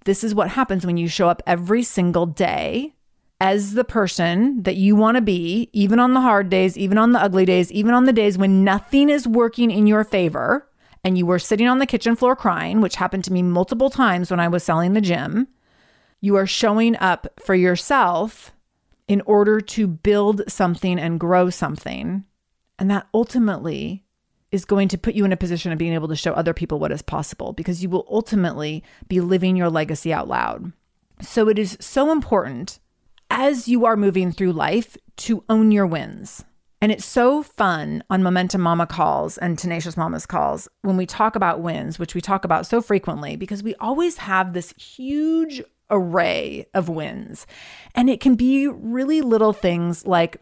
This 0.06 0.24
is 0.24 0.36
what 0.36 0.50
happens 0.50 0.86
when 0.86 0.98
you 0.98 1.08
show 1.08 1.30
up 1.30 1.42
every 1.48 1.82
single 1.82 2.28
day 2.28 2.94
as 3.42 3.74
the 3.74 3.84
person 3.84 4.62
that 4.62 4.76
you 4.76 4.96
want 4.96 5.16
to 5.16 5.22
be, 5.22 5.72
even 5.74 5.98
on 5.98 6.14
the 6.14 6.22
hard 6.22 6.52
days, 6.52 6.78
even 6.78 7.00
on 7.00 7.12
the 7.12 7.20
ugly 7.20 7.44
days, 7.44 7.72
even 7.72 7.96
on 7.96 8.06
the 8.06 8.14
days 8.14 8.38
when 8.38 8.64
nothing 8.64 9.10
is 9.10 9.28
working 9.28 9.72
in 9.72 9.88
your 9.88 10.04
favor 10.04 10.70
and 11.04 11.18
you 11.18 11.26
were 11.26 11.40
sitting 11.40 11.68
on 11.68 11.80
the 11.80 11.88
kitchen 11.88 12.16
floor 12.16 12.36
crying, 12.36 12.82
which 12.82 12.98
happened 12.98 13.24
to 13.24 13.34
me 13.34 13.42
multiple 13.42 13.90
times 13.90 14.30
when 14.30 14.40
I 14.40 14.48
was 14.48 14.64
selling 14.64 14.94
the 14.94 15.02
gym 15.02 15.48
you 16.22 16.36
are 16.36 16.48
showing 16.48 16.96
up 16.98 17.28
for 17.40 17.56
yourself 17.56 18.52
in 19.08 19.22
order 19.22 19.62
to 19.62 19.88
build 19.88 20.42
something 20.48 21.00
and 21.00 21.20
grow 21.20 21.50
something. 21.50 22.26
And 22.80 22.92
that 22.92 23.08
ultimately 23.14 24.04
is 24.52 24.66
going 24.66 24.88
to 24.90 24.98
put 24.98 25.16
you 25.16 25.26
in 25.26 25.34
a 25.34 25.38
position 25.38 25.72
of 25.72 25.78
being 25.78 25.94
able 25.94 26.08
to 26.08 26.16
show 26.16 26.34
other 26.34 26.54
people 26.54 26.80
what 26.80 26.92
is 26.92 27.02
possible 27.02 27.54
because 27.54 27.84
you 27.84 27.90
will 27.90 28.08
ultimately 28.10 28.84
be 29.08 29.20
living 29.20 29.56
your 29.56 29.70
legacy 29.70 30.14
out 30.14 30.28
loud. 30.28 30.72
So 31.22 31.50
it 31.50 31.60
is 31.60 31.78
so 31.80 32.12
important 32.12 32.80
as 33.30 33.68
you 33.68 33.86
are 33.86 33.98
moving 33.98 34.32
through 34.32 34.54
life 34.54 34.96
to 35.18 35.44
own 35.50 35.72
your 35.72 35.86
wins. 35.86 36.46
And 36.80 36.92
it's 36.92 37.06
so 37.06 37.42
fun 37.42 38.04
on 38.10 38.22
Momentum 38.22 38.62
Mama 38.62 38.86
calls 38.86 39.38
and 39.40 39.58
Tenacious 39.58 39.98
Mamas 39.98 40.28
calls 40.28 40.68
when 40.84 40.96
we 40.96 41.08
talk 41.08 41.36
about 41.36 41.62
wins, 41.62 41.98
which 41.98 42.14
we 42.14 42.22
talk 42.22 42.46
about 42.46 42.68
so 42.68 42.82
frequently 42.82 43.36
because 43.36 43.64
we 43.64 43.74
always 43.76 44.18
have 44.18 44.54
this 44.54 44.74
huge 44.74 45.64
array 45.90 46.66
of 46.74 46.90
wins. 46.90 47.48
And 47.96 48.10
it 48.10 48.20
can 48.20 48.36
be 48.36 48.68
really 48.68 49.22
little 49.22 49.54
things 49.54 50.06
like, 50.06 50.42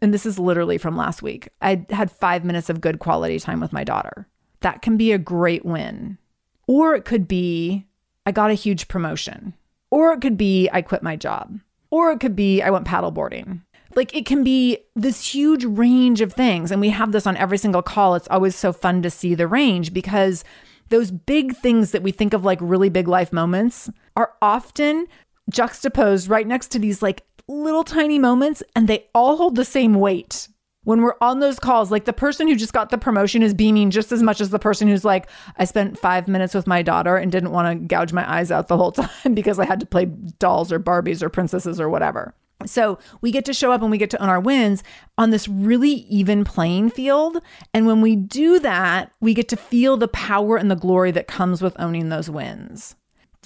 and 0.00 0.12
this 0.12 0.26
is 0.26 0.38
literally 0.38 0.78
from 0.78 0.96
last 0.96 1.22
week, 1.22 1.48
I 1.62 1.86
had 1.90 2.10
five 2.10 2.44
minutes 2.44 2.68
of 2.68 2.80
good 2.80 2.98
quality 2.98 3.38
time 3.38 3.60
with 3.60 3.72
my 3.72 3.84
daughter. 3.84 4.26
That 4.60 4.82
can 4.82 4.96
be 4.96 5.12
a 5.12 5.18
great 5.18 5.64
win. 5.64 6.18
Or 6.66 6.94
it 6.94 7.04
could 7.04 7.28
be, 7.28 7.86
I 8.24 8.32
got 8.32 8.50
a 8.50 8.54
huge 8.54 8.88
promotion. 8.88 9.54
Or 9.90 10.12
it 10.12 10.20
could 10.20 10.36
be, 10.36 10.68
I 10.72 10.82
quit 10.82 11.02
my 11.02 11.16
job. 11.16 11.60
Or 11.90 12.10
it 12.10 12.20
could 12.20 12.34
be, 12.34 12.60
I 12.62 12.70
went 12.70 12.86
paddleboarding. 12.86 13.60
Like 13.94 14.14
it 14.14 14.26
can 14.26 14.44
be 14.44 14.78
this 14.94 15.34
huge 15.34 15.64
range 15.64 16.20
of 16.20 16.32
things. 16.32 16.70
And 16.70 16.80
we 16.80 16.90
have 16.90 17.12
this 17.12 17.26
on 17.26 17.36
every 17.36 17.56
single 17.56 17.82
call. 17.82 18.14
It's 18.14 18.28
always 18.28 18.56
so 18.56 18.72
fun 18.72 19.02
to 19.02 19.10
see 19.10 19.34
the 19.34 19.46
range 19.46 19.92
because 19.92 20.44
those 20.88 21.10
big 21.10 21.56
things 21.56 21.90
that 21.90 22.02
we 22.02 22.12
think 22.12 22.32
of 22.32 22.44
like 22.44 22.58
really 22.60 22.88
big 22.88 23.08
life 23.08 23.32
moments 23.32 23.90
are 24.16 24.32
often 24.40 25.06
juxtaposed 25.50 26.28
right 26.28 26.46
next 26.46 26.68
to 26.68 26.78
these 26.78 27.02
like 27.02 27.24
little 27.48 27.84
tiny 27.84 28.18
moments 28.18 28.62
and 28.74 28.88
they 28.88 29.06
all 29.14 29.36
hold 29.36 29.56
the 29.56 29.64
same 29.64 29.94
weight. 29.94 30.48
When 30.84 31.02
we're 31.02 31.16
on 31.20 31.40
those 31.40 31.58
calls, 31.58 31.90
like 31.90 32.04
the 32.04 32.12
person 32.12 32.46
who 32.46 32.54
just 32.54 32.72
got 32.72 32.90
the 32.90 32.98
promotion 32.98 33.42
is 33.42 33.54
beaming 33.54 33.90
just 33.90 34.12
as 34.12 34.22
much 34.22 34.40
as 34.40 34.50
the 34.50 34.58
person 34.60 34.86
who's 34.86 35.04
like, 35.04 35.28
I 35.56 35.64
spent 35.64 35.98
five 35.98 36.28
minutes 36.28 36.54
with 36.54 36.68
my 36.68 36.82
daughter 36.82 37.16
and 37.16 37.32
didn't 37.32 37.50
want 37.50 37.80
to 37.80 37.86
gouge 37.86 38.12
my 38.12 38.28
eyes 38.30 38.52
out 38.52 38.68
the 38.68 38.76
whole 38.76 38.92
time 38.92 39.34
because 39.34 39.58
I 39.58 39.64
had 39.64 39.80
to 39.80 39.86
play 39.86 40.04
dolls 40.38 40.70
or 40.70 40.78
Barbies 40.78 41.22
or 41.22 41.28
princesses 41.28 41.80
or 41.80 41.88
whatever. 41.88 42.34
So 42.64 42.98
we 43.20 43.30
get 43.30 43.44
to 43.44 43.52
show 43.52 43.72
up 43.72 43.82
and 43.82 43.90
we 43.90 43.98
get 43.98 44.10
to 44.10 44.22
own 44.22 44.28
our 44.28 44.40
wins 44.40 44.82
on 45.18 45.30
this 45.30 45.46
really 45.46 46.06
even 46.08 46.44
playing 46.44 46.90
field. 46.90 47.38
And 47.74 47.86
when 47.86 48.00
we 48.00 48.16
do 48.16 48.58
that, 48.60 49.12
we 49.20 49.34
get 49.34 49.48
to 49.48 49.56
feel 49.56 49.96
the 49.96 50.08
power 50.08 50.56
and 50.56 50.70
the 50.70 50.76
glory 50.76 51.10
that 51.12 51.28
comes 51.28 51.60
with 51.60 51.78
owning 51.78 52.08
those 52.08 52.30
wins. 52.30 52.96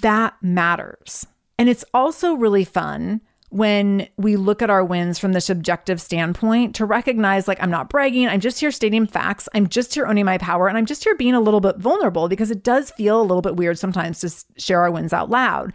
That 0.03 0.35
matters. 0.41 1.27
And 1.59 1.69
it's 1.69 1.85
also 1.93 2.35
really 2.35 2.65
fun 2.65 3.21
when 3.51 4.09
we 4.17 4.37
look 4.37 4.63
at 4.63 4.71
our 4.71 4.85
wins 4.85 5.19
from 5.19 5.33
this 5.33 5.51
objective 5.51 6.01
standpoint 6.01 6.77
to 6.77 6.85
recognize 6.85 7.49
like 7.49 7.61
I'm 7.61 7.71
not 7.71 7.89
bragging, 7.89 8.29
I'm 8.29 8.41
just 8.41 8.61
here 8.61 8.71
stating 8.71 9.07
facts, 9.07 9.49
I'm 9.55 9.69
just 9.69 9.93
here 9.93 10.07
owning 10.07 10.25
my 10.25 10.39
power, 10.39 10.69
and 10.69 10.79
I'm 10.79 10.87
just 10.87 11.03
here 11.03 11.17
being 11.17 11.35
a 11.35 11.41
little 11.41 11.61
bit 11.61 11.77
vulnerable 11.77 12.29
because 12.29 12.53
it 12.53 12.63
does 12.63 12.93
feel 12.93 13.21
a 13.21 13.23
little 13.23 13.43
bit 13.43 13.57
weird 13.57 13.77
sometimes 13.79 14.21
to 14.21 14.61
share 14.61 14.83
our 14.83 14.91
wins 14.91 15.13
out 15.13 15.31
loud. 15.31 15.73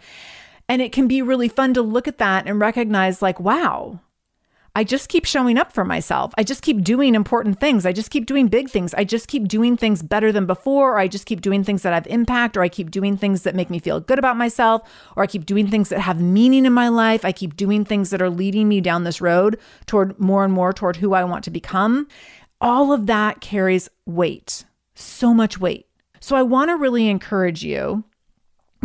And 0.68 0.82
it 0.82 0.92
can 0.92 1.06
be 1.06 1.22
really 1.22 1.48
fun 1.48 1.74
to 1.74 1.82
look 1.82 2.08
at 2.08 2.18
that 2.18 2.46
and 2.46 2.60
recognize, 2.60 3.22
like, 3.22 3.38
wow, 3.38 4.00
I 4.74 4.84
just 4.84 5.08
keep 5.08 5.24
showing 5.24 5.56
up 5.56 5.72
for 5.72 5.86
myself. 5.86 6.34
I 6.36 6.42
just 6.42 6.60
keep 6.60 6.82
doing 6.82 7.14
important 7.14 7.58
things. 7.58 7.86
I 7.86 7.92
just 7.92 8.10
keep 8.10 8.26
doing 8.26 8.48
big 8.48 8.68
things. 8.68 8.92
I 8.92 9.04
just 9.04 9.26
keep 9.26 9.48
doing 9.48 9.76
things 9.78 10.02
better 10.02 10.32
than 10.32 10.44
before, 10.44 10.92
or 10.92 10.98
I 10.98 11.08
just 11.08 11.24
keep 11.24 11.40
doing 11.40 11.64
things 11.64 11.80
that 11.80 11.94
have 11.94 12.06
impact, 12.08 12.58
or 12.58 12.62
I 12.62 12.68
keep 12.68 12.90
doing 12.90 13.16
things 13.16 13.44
that 13.44 13.54
make 13.54 13.70
me 13.70 13.78
feel 13.78 14.00
good 14.00 14.18
about 14.18 14.36
myself, 14.36 14.82
or 15.16 15.22
I 15.22 15.28
keep 15.28 15.46
doing 15.46 15.68
things 15.68 15.88
that 15.88 16.00
have 16.00 16.20
meaning 16.20 16.66
in 16.66 16.74
my 16.74 16.88
life. 16.88 17.24
I 17.24 17.32
keep 17.32 17.56
doing 17.56 17.86
things 17.86 18.10
that 18.10 18.20
are 18.20 18.28
leading 18.28 18.68
me 18.68 18.82
down 18.82 19.04
this 19.04 19.22
road 19.22 19.58
toward 19.86 20.20
more 20.20 20.44
and 20.44 20.52
more 20.52 20.74
toward 20.74 20.96
who 20.96 21.14
I 21.14 21.24
want 21.24 21.44
to 21.44 21.50
become. 21.50 22.06
All 22.60 22.92
of 22.92 23.06
that 23.06 23.40
carries 23.40 23.88
weight, 24.04 24.66
so 24.94 25.32
much 25.32 25.58
weight. 25.58 25.86
So 26.20 26.36
I 26.36 26.42
want 26.42 26.68
to 26.68 26.76
really 26.76 27.08
encourage 27.08 27.62
you 27.64 28.04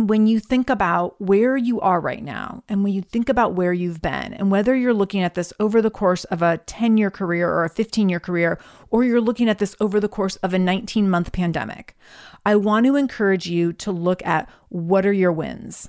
when 0.08 0.26
you 0.26 0.40
think 0.40 0.70
about 0.70 1.20
where 1.20 1.56
you 1.56 1.80
are 1.80 2.00
right 2.00 2.22
now 2.22 2.62
and 2.68 2.84
when 2.84 2.92
you 2.92 3.02
think 3.02 3.28
about 3.28 3.54
where 3.54 3.72
you've 3.72 4.02
been 4.02 4.32
and 4.34 4.50
whether 4.50 4.74
you're 4.74 4.94
looking 4.94 5.22
at 5.22 5.34
this 5.34 5.52
over 5.60 5.82
the 5.82 5.90
course 5.90 6.24
of 6.24 6.42
a 6.42 6.58
10 6.66 6.96
year 6.96 7.10
career 7.10 7.50
or 7.50 7.64
a 7.64 7.68
15 7.68 8.08
year 8.08 8.20
career 8.20 8.58
or 8.90 9.04
you're 9.04 9.20
looking 9.20 9.48
at 9.48 9.58
this 9.58 9.76
over 9.80 10.00
the 10.00 10.08
course 10.08 10.36
of 10.36 10.54
a 10.54 10.58
19 10.58 11.08
month 11.08 11.32
pandemic, 11.32 11.96
I 12.44 12.56
want 12.56 12.86
to 12.86 12.96
encourage 12.96 13.46
you 13.46 13.72
to 13.74 13.92
look 13.92 14.24
at 14.26 14.48
what 14.68 15.06
are 15.06 15.12
your 15.12 15.32
wins? 15.32 15.88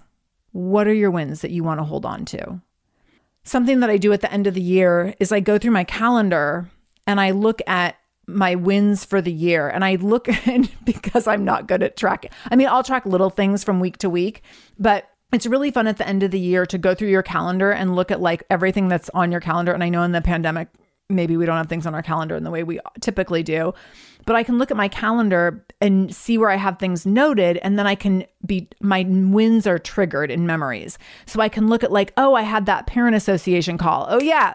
What 0.51 0.87
are 0.87 0.93
your 0.93 1.11
wins 1.11 1.41
that 1.41 1.51
you 1.51 1.63
want 1.63 1.79
to 1.79 1.85
hold 1.85 2.05
on 2.05 2.25
to? 2.25 2.61
Something 3.43 3.79
that 3.81 3.89
I 3.89 3.97
do 3.97 4.13
at 4.13 4.21
the 4.21 4.31
end 4.31 4.47
of 4.47 4.53
the 4.53 4.61
year 4.61 5.15
is 5.19 5.31
I 5.31 5.39
go 5.39 5.57
through 5.57 5.71
my 5.71 5.83
calendar 5.83 6.69
and 7.05 7.19
I 7.19 7.31
look 7.31 7.61
at 7.67 7.95
my 8.27 8.55
wins 8.55 9.05
for 9.05 9.21
the 9.21 9.31
year. 9.31 9.67
And 9.67 9.83
I 9.83 9.95
look 9.95 10.27
and 10.47 10.69
because 10.85 11.27
I'm 11.27 11.43
not 11.43 11.67
good 11.67 11.83
at 11.83 11.97
tracking. 11.97 12.31
I 12.49 12.55
mean, 12.55 12.67
I'll 12.67 12.83
track 12.83 13.05
little 13.05 13.29
things 13.29 13.63
from 13.63 13.79
week 13.79 13.97
to 13.97 14.09
week, 14.09 14.43
but 14.79 15.09
it's 15.31 15.47
really 15.47 15.71
fun 15.71 15.87
at 15.87 15.97
the 15.97 16.07
end 16.07 16.23
of 16.23 16.31
the 16.31 16.39
year 16.39 16.65
to 16.67 16.77
go 16.77 16.93
through 16.93 17.09
your 17.09 17.23
calendar 17.23 17.71
and 17.71 17.95
look 17.95 18.11
at 18.11 18.21
like 18.21 18.43
everything 18.49 18.87
that's 18.87 19.09
on 19.09 19.31
your 19.31 19.41
calendar. 19.41 19.73
And 19.73 19.83
I 19.83 19.89
know 19.89 20.03
in 20.03 20.11
the 20.11 20.21
pandemic, 20.21 20.67
maybe 21.09 21.35
we 21.37 21.45
don't 21.45 21.57
have 21.57 21.67
things 21.67 21.85
on 21.85 21.95
our 21.95 22.01
calendar 22.01 22.35
in 22.35 22.43
the 22.43 22.51
way 22.51 22.63
we 22.63 22.79
typically 23.01 23.43
do, 23.43 23.73
but 24.25 24.35
I 24.35 24.43
can 24.43 24.57
look 24.57 24.71
at 24.71 24.77
my 24.77 24.87
calendar 24.87 25.65
and 25.81 26.15
see 26.15 26.37
where 26.37 26.49
I 26.49 26.55
have 26.55 26.79
things 26.79 27.05
noted. 27.05 27.57
And 27.57 27.77
then 27.77 27.87
I 27.87 27.95
can 27.95 28.25
be, 28.45 28.69
my 28.79 29.05
wins 29.07 29.67
are 29.67 29.79
triggered 29.79 30.31
in 30.31 30.45
memories. 30.45 30.97
So 31.25 31.41
I 31.41 31.49
can 31.49 31.67
look 31.67 31.83
at 31.83 31.91
like, 31.91 32.13
oh, 32.15 32.35
I 32.35 32.43
had 32.43 32.67
that 32.67 32.87
parent 32.87 33.15
association 33.15 33.77
call. 33.77 34.07
Oh, 34.09 34.21
yeah 34.21 34.53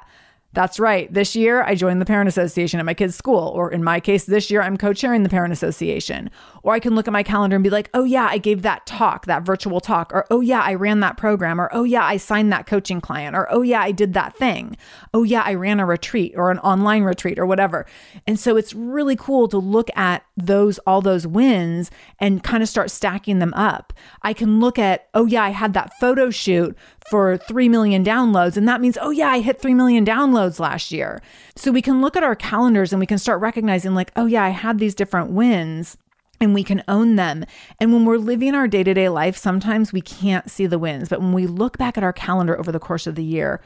that's 0.55 0.81
right. 0.81 1.13
This 1.13 1.37
year, 1.37 1.63
I 1.63 1.75
joined 1.75 2.01
the 2.01 2.07
parent 2.07 2.29
association 2.29 2.81
at 2.81 2.87
my 2.87 2.95
kid's 2.95 3.15
school. 3.15 3.53
Or 3.55 3.71
in 3.71 3.85
my 3.85 4.01
case, 4.01 4.25
this 4.25 4.51
year, 4.51 4.63
I'm 4.63 4.77
co 4.77 4.93
chairing 4.93 5.23
the 5.23 5.29
parent 5.29 5.53
association. 5.53 6.31
Or 6.63 6.75
I 6.75 6.81
can 6.81 6.95
look 6.95 7.07
at 7.07 7.13
my 7.13 7.23
calendar 7.23 7.57
and 7.57 7.63
be 7.63 7.71
like, 7.71 7.91
oh, 7.95 8.05
yeah, 8.05 8.27
I 8.31 8.39
gave 8.39 8.63
that 8.63 8.87
talk, 8.87 9.27
that 9.27 9.43
virtual 9.43 9.81
talk. 9.81 10.13
Or, 10.13 10.27
oh, 10.31 10.41
yeah, 10.41 10.61
I 10.61 10.75
ran 10.75 11.01
that 11.01 11.17
program. 11.17 11.61
Or, 11.61 11.69
oh, 11.73 11.85
yeah, 11.85 12.05
I 12.05 12.17
signed 12.17 12.53
that 12.53 12.67
coaching 12.67 13.01
client. 13.01 13.37
Or, 13.37 13.47
oh, 13.53 13.63
yeah, 13.63 13.81
I 13.81 13.93
did 13.93 14.15
that 14.15 14.37
thing. 14.37 14.77
Oh, 15.15 15.23
yeah, 15.23 15.43
I 15.45 15.55
ran 15.55 15.81
a 15.81 15.87
retreat 15.87 16.35
or 16.37 16.51
an 16.51 16.59
online 16.61 17.05
retreat 17.05 17.39
or 17.39 17.47
whatever. 17.47 17.87
And 18.27 18.39
so 18.39 18.57
it's 18.57 18.75
really 18.75 19.17
cool 19.17 19.49
to 19.49 19.59
look 19.59 19.89
at 19.97 20.25
those, 20.37 20.79
all 20.81 21.01
those 21.01 21.27
wins 21.27 21.91
and 22.19 22.43
kind 22.43 22.63
of 22.63 22.69
start 22.69 22.91
stacking 22.91 23.39
them 23.39 23.55
up. 23.55 23.93
I 24.23 24.33
can 24.33 24.61
look 24.61 24.79
at, 24.79 25.09
oh, 25.15 25.27
yeah, 25.27 25.43
I 25.45 25.51
had 25.51 25.75
that 25.75 25.93
photo 26.01 26.31
shoot 26.31 26.77
for 27.11 27.37
3 27.37 27.69
million 27.69 28.05
downloads. 28.05 28.57
And 28.57 28.69
that 28.69 28.81
means, 28.81 28.99
oh, 29.01 29.11
yeah, 29.11 29.29
I 29.29 29.41
hit 29.41 29.61
3 29.61 29.75
million 29.75 30.05
downloads 30.05 30.61
last 30.61 30.93
year. 30.93 31.23
So 31.57 31.73
we 31.73 31.83
can 31.83 32.01
look 32.01 32.17
at 32.17 32.23
our 32.23 32.37
calendars 32.37 32.93
and 32.93 33.01
we 33.01 33.07
can 33.07 33.19
start 33.19 33.41
recognizing, 33.41 33.95
like, 33.95 34.13
oh, 34.17 34.27
yeah, 34.27 34.45
I 34.45 34.51
had 34.51 34.79
these 34.79 34.95
different 34.95 35.31
wins 35.31 35.97
and 36.41 36.55
we 36.55 36.63
can 36.65 36.83
own 36.89 37.17
them. 37.17 37.45
And 37.81 37.93
when 37.93 38.05
we're 38.05 38.17
living 38.17 38.55
our 38.55 38.69
day 38.69 38.83
to 38.85 38.95
day 38.95 39.09
life, 39.09 39.37
sometimes 39.37 39.93
we 39.93 40.01
can't 40.01 40.51
see 40.51 40.67
the 40.67 40.79
wins. 40.79 41.09
But 41.09 41.21
when 41.21 41.33
we 41.33 41.47
look 41.47 41.79
back 41.79 41.97
at 41.97 42.05
our 42.05 42.13
calendar 42.13 42.59
over 42.59 42.73
the 42.73 42.79
course 42.79 43.07
of 43.07 43.15
the 43.15 43.25
year, 43.25 43.61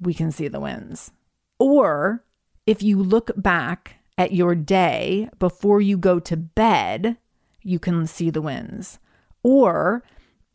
we 0.00 0.14
can 0.14 0.30
see 0.30 0.48
the 0.48 0.60
wins. 0.60 1.12
Or 1.58 2.24
if 2.66 2.82
you 2.82 3.02
look 3.02 3.30
back 3.36 3.96
at 4.16 4.32
your 4.32 4.54
day 4.54 5.28
before 5.38 5.80
you 5.80 5.96
go 5.96 6.18
to 6.20 6.36
bed, 6.36 7.16
you 7.62 7.78
can 7.78 8.06
see 8.06 8.30
the 8.30 8.42
wins. 8.42 8.98
Or 9.42 10.02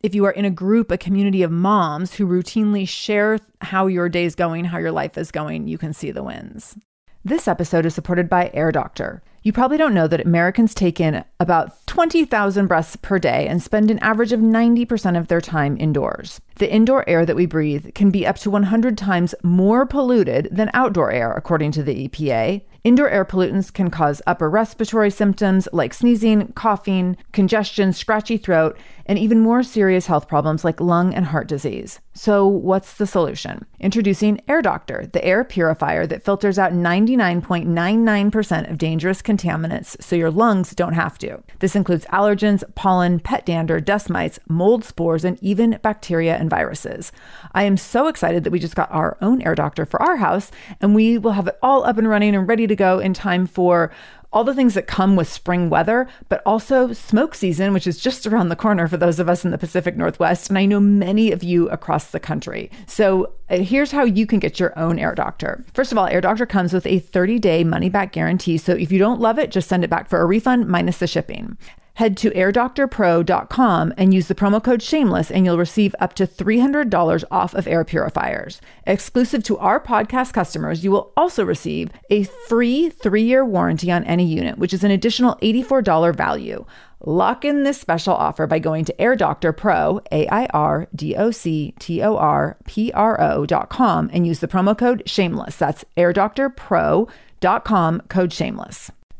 if 0.01 0.13
you 0.13 0.25
are 0.25 0.31
in 0.31 0.45
a 0.45 0.51
group, 0.51 0.91
a 0.91 0.97
community 0.97 1.43
of 1.43 1.51
moms 1.51 2.15
who 2.15 2.27
routinely 2.27 2.87
share 2.87 3.39
how 3.61 3.87
your 3.87 4.09
day 4.09 4.25
is 4.25 4.35
going, 4.35 4.65
how 4.65 4.77
your 4.77 4.91
life 4.91 5.17
is 5.17 5.31
going, 5.31 5.67
you 5.67 5.77
can 5.77 5.93
see 5.93 6.11
the 6.11 6.23
wins. 6.23 6.77
This 7.25 7.47
episode 7.47 7.85
is 7.85 7.95
supported 7.95 8.27
by 8.27 8.51
Air 8.53 8.69
Doctor. 8.73 9.23
You 9.43 9.53
probably 9.53 9.77
don't 9.77 9.93
know 9.93 10.07
that 10.07 10.25
Americans 10.25 10.73
take 10.73 10.99
in 10.99 11.23
about 11.39 11.87
20,000 11.87 12.67
breaths 12.67 12.97
per 12.97 13.17
day 13.17 13.47
and 13.47 13.63
spend 13.63 13.89
an 13.89 13.99
average 13.99 14.33
of 14.33 14.41
90% 14.41 15.17
of 15.17 15.29
their 15.29 15.39
time 15.39 15.77
indoors. 15.79 16.41
The 16.55 16.69
indoor 16.69 17.07
air 17.07 17.25
that 17.25 17.37
we 17.37 17.45
breathe 17.45 17.93
can 17.93 18.11
be 18.11 18.27
up 18.27 18.35
to 18.39 18.49
100 18.49 18.97
times 18.97 19.33
more 19.41 19.85
polluted 19.85 20.49
than 20.51 20.69
outdoor 20.73 21.11
air, 21.11 21.31
according 21.31 21.71
to 21.73 21.83
the 21.83 22.09
EPA. 22.09 22.61
Indoor 22.83 23.07
air 23.07 23.23
pollutants 23.23 23.71
can 23.71 23.89
cause 23.89 24.21
upper 24.27 24.49
respiratory 24.49 25.09
symptoms 25.09 25.69
like 25.71 25.93
sneezing, 25.93 26.51
coughing, 26.51 27.15
congestion, 27.31 27.93
scratchy 27.93 28.35
throat, 28.35 28.77
and 29.05 29.19
even 29.19 29.39
more 29.39 29.63
serious 29.63 30.05
health 30.07 30.27
problems 30.27 30.63
like 30.63 30.79
lung 30.79 31.13
and 31.13 31.25
heart 31.25 31.47
disease. 31.47 31.99
So, 32.13 32.45
what's 32.47 32.93
the 32.95 33.07
solution? 33.07 33.65
Introducing 33.79 34.39
Air 34.47 34.61
Doctor, 34.61 35.07
the 35.11 35.23
air 35.25 35.43
purifier 35.43 36.05
that 36.07 36.23
filters 36.23 36.59
out 36.59 36.73
99.99% 36.73 38.69
of 38.69 38.77
dangerous 38.77 39.21
contaminants 39.21 40.01
so 40.01 40.15
your 40.15 40.31
lungs 40.31 40.75
don't 40.75 40.93
have 40.93 41.17
to. 41.19 41.41
This 41.59 41.75
includes 41.75 42.05
allergens, 42.05 42.63
pollen, 42.75 43.19
pet 43.19 43.45
dander, 43.45 43.79
dust 43.79 44.09
mites, 44.09 44.39
mold 44.47 44.85
spores, 44.85 45.25
and 45.25 45.41
even 45.41 45.79
bacteria 45.81 46.37
and 46.37 46.49
viruses. 46.49 47.11
I 47.53 47.63
am 47.63 47.77
so 47.77 48.07
excited 48.07 48.43
that 48.43 48.51
we 48.51 48.59
just 48.59 48.75
got 48.75 48.91
our 48.91 49.17
own 49.21 49.41
Air 49.41 49.55
Doctor 49.55 49.85
for 49.85 50.01
our 50.01 50.17
house, 50.17 50.51
and 50.79 50.93
we 50.93 51.17
will 51.17 51.31
have 51.31 51.47
it 51.47 51.57
all 51.61 51.83
up 51.83 51.97
and 51.97 52.07
running 52.07 52.35
and 52.35 52.47
ready 52.47 52.67
to 52.67 52.75
go 52.75 52.99
in 52.99 53.13
time 53.13 53.47
for 53.47 53.91
all 54.33 54.43
the 54.43 54.55
things 54.55 54.73
that 54.73 54.87
come 54.87 55.15
with 55.15 55.31
spring 55.31 55.69
weather, 55.69 56.07
but 56.27 56.41
also 56.45 56.91
smoke 56.91 57.35
season, 57.35 57.71
which 57.71 57.87
is 57.87 57.99
just 57.99 58.25
around 58.25 58.49
the 58.49 58.55
corner 58.55 58.87
for 58.87 58.97
those 58.97 59.19
of 59.19 59.29
us 59.29 59.45
in 59.45 59.51
the 59.51 59.57
Pacific 59.57 59.95
Northwest. 59.95 60.49
And 60.49 60.57
I 60.57 60.65
know 60.65 60.79
many 60.79 61.31
of 61.31 61.43
you 61.43 61.69
across 61.69 62.07
the 62.07 62.19
country. 62.19 62.71
So 62.87 63.33
uh, 63.49 63.57
here's 63.57 63.91
how 63.91 64.03
you 64.03 64.25
can 64.25 64.39
get 64.39 64.59
your 64.59 64.77
own 64.77 64.97
Air 64.97 65.13
Doctor. 65.13 65.63
First 65.73 65.91
of 65.91 65.97
all, 65.97 66.07
Air 66.07 66.21
Doctor 66.21 66.45
comes 66.47 66.73
with 66.73 66.87
a 66.87 66.99
30 66.99 67.39
day 67.39 67.63
money 67.63 67.89
back 67.89 68.11
guarantee. 68.11 68.57
So 68.57 68.73
if 68.73 68.91
you 68.91 68.99
don't 68.99 69.21
love 69.21 69.37
it, 69.37 69.51
just 69.51 69.69
send 69.69 69.83
it 69.83 69.89
back 69.89 70.09
for 70.09 70.19
a 70.19 70.25
refund 70.25 70.67
minus 70.67 70.97
the 70.97 71.07
shipping. 71.07 71.57
Head 71.95 72.17
to 72.17 72.31
airdoctorpro.com 72.31 73.93
and 73.97 74.13
use 74.13 74.27
the 74.27 74.33
promo 74.33 74.63
code 74.63 74.81
shameless 74.81 75.29
and 75.29 75.45
you'll 75.45 75.59
receive 75.59 75.93
up 75.99 76.15
to 76.15 76.25
$300 76.25 77.23
off 77.29 77.53
of 77.53 77.67
air 77.67 77.85
purifiers. 77.85 78.59
Exclusive 78.87 79.43
to 79.43 79.59
our 79.59 79.79
podcast 79.79 80.33
customers, 80.33 80.83
you 80.83 80.89
will 80.89 81.13
also 81.15 81.45
receive 81.45 81.91
a 82.09 82.23
free 82.23 82.89
3-year 82.89 83.45
warranty 83.45 83.91
on 83.91 84.03
any 84.05 84.25
unit, 84.25 84.57
which 84.57 84.73
is 84.73 84.83
an 84.83 84.89
additional 84.89 85.35
$84 85.43 86.15
value. 86.15 86.65
Lock 87.05 87.45
in 87.45 87.61
this 87.63 87.79
special 87.79 88.15
offer 88.15 88.47
by 88.47 88.57
going 88.59 88.85
to 88.85 89.01
Air 89.01 89.15
Doctor 89.15 89.53
Pro, 89.53 90.01
A 90.11 90.27
I 90.29 90.47
R 90.47 90.87
D 90.95 91.15
O 91.15 91.29
C 91.31 91.75
T 91.77 92.01
O 92.01 92.15
R 92.15 92.57
P 92.65 92.91
R 92.93 93.21
O.com 93.21 94.09
and 94.13 94.25
use 94.25 94.39
the 94.39 94.47
promo 94.47 94.75
code 94.75 95.03
shameless. 95.05 95.57
That's 95.57 95.85
airdoctorpro.com, 95.97 98.01
code 98.07 98.33
shameless. 98.33 98.91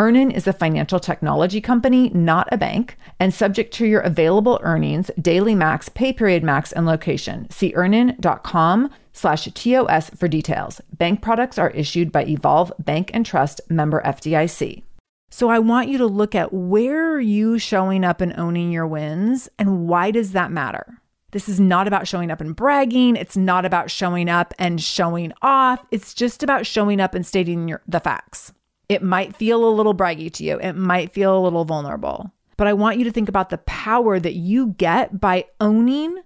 Earnin 0.00 0.30
is 0.30 0.46
a 0.46 0.52
financial 0.52 1.00
technology 1.00 1.60
company, 1.60 2.10
not 2.10 2.46
a 2.52 2.56
bank, 2.56 2.96
and 3.18 3.34
subject 3.34 3.74
to 3.74 3.86
your 3.86 4.00
available 4.00 4.60
earnings, 4.62 5.10
daily 5.20 5.56
max, 5.56 5.88
pay 5.88 6.12
period 6.12 6.44
max, 6.44 6.70
and 6.70 6.86
location. 6.86 7.50
See 7.50 7.74
earnin.com 7.74 8.90
slash 9.12 9.46
TOS 9.46 10.10
for 10.10 10.28
details. 10.28 10.80
Bank 10.96 11.20
products 11.20 11.58
are 11.58 11.70
issued 11.70 12.12
by 12.12 12.24
Evolve 12.26 12.72
Bank 12.78 13.10
and 13.12 13.26
Trust 13.26 13.60
member 13.68 14.00
FDIC. 14.04 14.84
So 15.30 15.50
I 15.50 15.58
want 15.58 15.88
you 15.88 15.98
to 15.98 16.06
look 16.06 16.36
at 16.36 16.52
where 16.52 17.14
are 17.14 17.20
you 17.20 17.58
showing 17.58 18.04
up 18.04 18.20
and 18.20 18.32
owning 18.38 18.70
your 18.70 18.86
wins 18.86 19.48
and 19.58 19.88
why 19.88 20.12
does 20.12 20.30
that 20.30 20.52
matter? 20.52 21.02
This 21.32 21.48
is 21.48 21.58
not 21.58 21.88
about 21.88 22.06
showing 22.06 22.30
up 22.30 22.40
and 22.40 22.54
bragging. 22.54 23.16
It's 23.16 23.36
not 23.36 23.64
about 23.64 23.90
showing 23.90 24.30
up 24.30 24.54
and 24.58 24.80
showing 24.80 25.32
off. 25.42 25.84
It's 25.90 26.14
just 26.14 26.44
about 26.44 26.66
showing 26.66 27.00
up 27.00 27.14
and 27.14 27.26
stating 27.26 27.68
your, 27.68 27.82
the 27.86 28.00
facts. 28.00 28.52
It 28.88 29.02
might 29.02 29.36
feel 29.36 29.68
a 29.68 29.70
little 29.70 29.94
braggy 29.94 30.32
to 30.32 30.44
you. 30.44 30.58
It 30.58 30.74
might 30.74 31.12
feel 31.12 31.36
a 31.36 31.40
little 31.40 31.64
vulnerable. 31.64 32.32
But 32.56 32.66
I 32.66 32.72
want 32.72 32.98
you 32.98 33.04
to 33.04 33.12
think 33.12 33.28
about 33.28 33.50
the 33.50 33.58
power 33.58 34.18
that 34.18 34.34
you 34.34 34.74
get 34.78 35.20
by 35.20 35.44
owning 35.60 36.18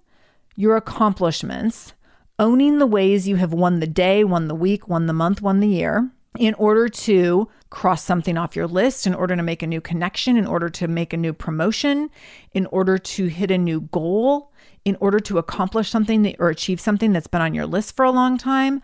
your 0.56 0.76
accomplishments, 0.76 1.92
owning 2.38 2.78
the 2.78 2.86
ways 2.86 3.28
you 3.28 3.36
have 3.36 3.52
won 3.52 3.80
the 3.80 3.86
day, 3.86 4.24
won 4.24 4.48
the 4.48 4.54
week, 4.54 4.88
won 4.88 5.06
the 5.06 5.12
month, 5.12 5.42
won 5.42 5.60
the 5.60 5.68
year, 5.68 6.10
in 6.38 6.54
order 6.54 6.88
to 6.88 7.48
cross 7.68 8.02
something 8.02 8.38
off 8.38 8.56
your 8.56 8.66
list, 8.66 9.06
in 9.06 9.14
order 9.14 9.36
to 9.36 9.42
make 9.42 9.62
a 9.62 9.66
new 9.66 9.80
connection, 9.80 10.36
in 10.36 10.46
order 10.46 10.68
to 10.70 10.88
make 10.88 11.12
a 11.12 11.18
new 11.18 11.32
promotion, 11.32 12.10
in 12.52 12.66
order 12.66 12.96
to 12.96 13.26
hit 13.26 13.50
a 13.50 13.58
new 13.58 13.82
goal, 13.82 14.52
in 14.84 14.96
order 15.00 15.20
to 15.20 15.38
accomplish 15.38 15.90
something 15.90 16.22
that, 16.22 16.36
or 16.38 16.48
achieve 16.48 16.80
something 16.80 17.12
that's 17.12 17.26
been 17.26 17.42
on 17.42 17.54
your 17.54 17.66
list 17.66 17.94
for 17.96 18.04
a 18.04 18.10
long 18.10 18.38
time. 18.38 18.80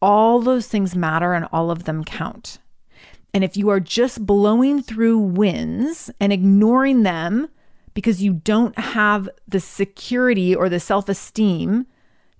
All 0.00 0.40
those 0.40 0.68
things 0.68 0.94
matter 0.94 1.32
and 1.32 1.46
all 1.52 1.70
of 1.70 1.84
them 1.84 2.04
count. 2.04 2.58
And 3.34 3.44
if 3.44 3.56
you 3.56 3.68
are 3.68 3.80
just 3.80 4.26
blowing 4.26 4.82
through 4.82 5.18
wins 5.18 6.10
and 6.20 6.32
ignoring 6.32 7.02
them 7.02 7.48
because 7.94 8.22
you 8.22 8.32
don't 8.32 8.78
have 8.78 9.28
the 9.46 9.60
security 9.60 10.54
or 10.54 10.68
the 10.68 10.80
self 10.80 11.08
esteem 11.08 11.86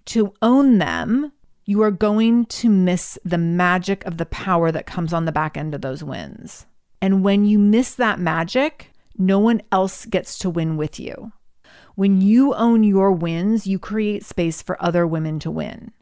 to 0.06 0.32
own 0.40 0.78
them, 0.78 1.32
you 1.64 1.82
are 1.82 1.90
going 1.90 2.46
to 2.46 2.70
miss 2.70 3.18
the 3.24 3.36
magic 3.36 4.04
of 4.06 4.16
the 4.16 4.26
power 4.26 4.72
that 4.72 4.86
comes 4.86 5.12
on 5.12 5.26
the 5.26 5.32
back 5.32 5.56
end 5.56 5.74
of 5.74 5.82
those 5.82 6.02
wins. 6.02 6.64
And 7.02 7.22
when 7.22 7.44
you 7.44 7.58
miss 7.58 7.94
that 7.94 8.18
magic, 8.18 8.90
no 9.18 9.38
one 9.38 9.60
else 9.70 10.06
gets 10.06 10.38
to 10.38 10.50
win 10.50 10.76
with 10.76 10.98
you. 10.98 11.32
When 11.94 12.20
you 12.20 12.54
own 12.54 12.84
your 12.84 13.12
wins, 13.12 13.66
you 13.66 13.78
create 13.78 14.24
space 14.24 14.62
for 14.62 14.82
other 14.82 15.06
women 15.06 15.38
to 15.40 15.50
win. 15.50 15.92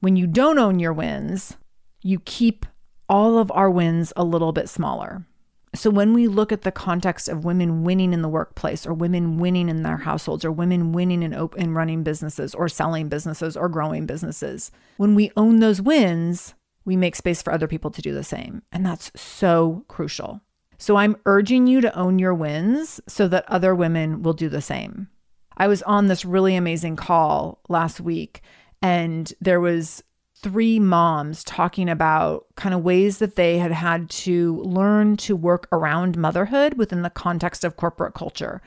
When 0.00 0.16
you 0.16 0.26
don't 0.26 0.58
own 0.58 0.78
your 0.78 0.92
wins, 0.92 1.56
you 2.02 2.20
keep 2.20 2.66
all 3.08 3.38
of 3.38 3.50
our 3.52 3.70
wins 3.70 4.12
a 4.16 4.24
little 4.24 4.52
bit 4.52 4.68
smaller. 4.68 5.24
So 5.74 5.90
when 5.90 6.14
we 6.14 6.26
look 6.26 6.52
at 6.52 6.62
the 6.62 6.72
context 6.72 7.28
of 7.28 7.44
women 7.44 7.84
winning 7.84 8.12
in 8.12 8.22
the 8.22 8.28
workplace 8.28 8.86
or 8.86 8.94
women 8.94 9.38
winning 9.38 9.68
in 9.68 9.82
their 9.82 9.98
households 9.98 10.44
or 10.44 10.50
women 10.50 10.92
winning 10.92 11.22
in, 11.22 11.34
op- 11.34 11.56
in 11.56 11.74
running 11.74 12.02
businesses 12.02 12.54
or 12.54 12.68
selling 12.68 13.08
businesses 13.08 13.56
or 13.56 13.68
growing 13.68 14.06
businesses, 14.06 14.70
when 14.96 15.14
we 15.14 15.32
own 15.36 15.58
those 15.58 15.82
wins, 15.82 16.54
we 16.84 16.96
make 16.96 17.14
space 17.14 17.42
for 17.42 17.52
other 17.52 17.68
people 17.68 17.90
to 17.90 18.00
do 18.00 18.14
the 18.14 18.24
same. 18.24 18.62
And 18.72 18.86
that's 18.86 19.10
so 19.14 19.84
crucial. 19.88 20.40
So 20.78 20.96
I'm 20.96 21.16
urging 21.26 21.66
you 21.66 21.80
to 21.82 21.98
own 21.98 22.18
your 22.18 22.34
wins 22.34 23.00
so 23.06 23.28
that 23.28 23.48
other 23.48 23.74
women 23.74 24.22
will 24.22 24.34
do 24.34 24.48
the 24.48 24.62
same. 24.62 25.08
I 25.56 25.68
was 25.68 25.82
on 25.82 26.06
this 26.06 26.24
really 26.24 26.54
amazing 26.54 26.96
call 26.96 27.60
last 27.68 28.00
week 28.00 28.40
and 28.82 29.32
there 29.40 29.60
was 29.60 30.02
three 30.42 30.78
moms 30.78 31.42
talking 31.44 31.88
about 31.88 32.46
kind 32.56 32.74
of 32.74 32.82
ways 32.82 33.18
that 33.18 33.36
they 33.36 33.58
had 33.58 33.72
had 33.72 34.08
to 34.10 34.60
learn 34.62 35.16
to 35.16 35.34
work 35.34 35.66
around 35.72 36.16
motherhood 36.16 36.74
within 36.74 37.02
the 37.02 37.10
context 37.10 37.64
of 37.64 37.76
corporate 37.76 38.14
culture. 38.14 38.60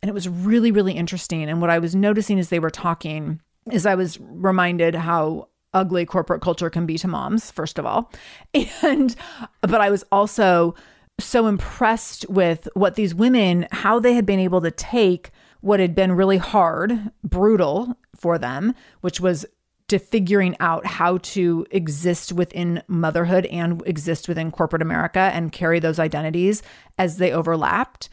And 0.00 0.08
it 0.08 0.14
was 0.14 0.28
really, 0.28 0.70
really 0.70 0.92
interesting. 0.92 1.42
And 1.42 1.60
what 1.60 1.70
I 1.70 1.78
was 1.78 1.94
noticing 1.94 2.38
as 2.38 2.50
they 2.50 2.60
were 2.60 2.70
talking 2.70 3.40
is 3.72 3.84
I 3.84 3.96
was 3.96 4.18
reminded 4.20 4.94
how 4.94 5.48
ugly 5.74 6.06
corporate 6.06 6.40
culture 6.40 6.70
can 6.70 6.86
be 6.86 6.96
to 6.98 7.08
moms, 7.08 7.50
first 7.50 7.78
of 7.78 7.86
all. 7.86 8.12
And, 8.82 9.14
but 9.60 9.80
I 9.80 9.90
was 9.90 10.04
also 10.12 10.74
so 11.20 11.46
impressed 11.46 12.28
with 12.28 12.68
what 12.74 12.94
these 12.94 13.14
women, 13.14 13.66
how 13.72 13.98
they 13.98 14.14
had 14.14 14.24
been 14.24 14.38
able 14.38 14.60
to 14.60 14.70
take 14.70 15.30
what 15.60 15.80
had 15.80 15.94
been 15.94 16.12
really 16.12 16.36
hard, 16.36 17.10
brutal 17.24 17.96
for 18.14 18.38
them, 18.38 18.74
which 19.00 19.20
was 19.20 19.44
to 19.88 19.98
figuring 19.98 20.56
out 20.60 20.86
how 20.86 21.18
to 21.18 21.66
exist 21.70 22.32
within 22.32 22.82
motherhood 22.88 23.46
and 23.46 23.82
exist 23.86 24.28
within 24.28 24.50
corporate 24.50 24.82
America 24.82 25.30
and 25.32 25.52
carry 25.52 25.80
those 25.80 25.98
identities 25.98 26.62
as 26.98 27.16
they 27.16 27.32
overlapped 27.32 28.08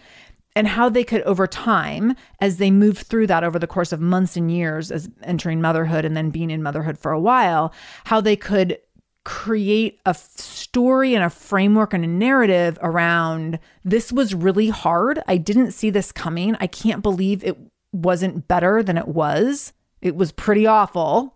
and 0.55 0.67
how 0.67 0.88
they 0.88 1.03
could 1.03 1.21
over 1.23 1.47
time 1.47 2.15
as 2.39 2.57
they 2.57 2.71
moved 2.71 3.05
through 3.07 3.27
that 3.27 3.43
over 3.43 3.59
the 3.59 3.67
course 3.67 3.91
of 3.91 3.99
months 3.99 4.38
and 4.38 4.49
years 4.51 4.89
as 4.89 5.09
entering 5.23 5.59
motherhood 5.59 6.05
and 6.05 6.15
then 6.15 6.29
being 6.29 6.49
in 6.49 6.63
motherhood 6.63 6.97
for 6.97 7.11
a 7.11 7.19
while 7.19 7.73
how 8.05 8.21
they 8.21 8.38
could 8.38 8.77
create 9.25 9.99
a 10.05 10.13
story 10.13 11.13
and 11.13 11.23
a 11.23 11.29
framework 11.29 11.93
and 11.93 12.05
a 12.05 12.07
narrative 12.07 12.77
around 12.81 13.59
this 13.83 14.11
was 14.11 14.35
really 14.35 14.69
hard. 14.69 15.19
I 15.27 15.38
didn't 15.38 15.71
see 15.71 15.89
this 15.89 16.11
coming. 16.11 16.55
I 16.59 16.67
can't 16.67 17.01
believe 17.01 17.43
it 17.43 17.57
wasn't 17.91 18.47
better 18.47 18.83
than 18.83 18.97
it 18.97 19.07
was. 19.07 19.73
It 20.01 20.15
was 20.15 20.31
pretty 20.31 20.67
awful 20.67 21.35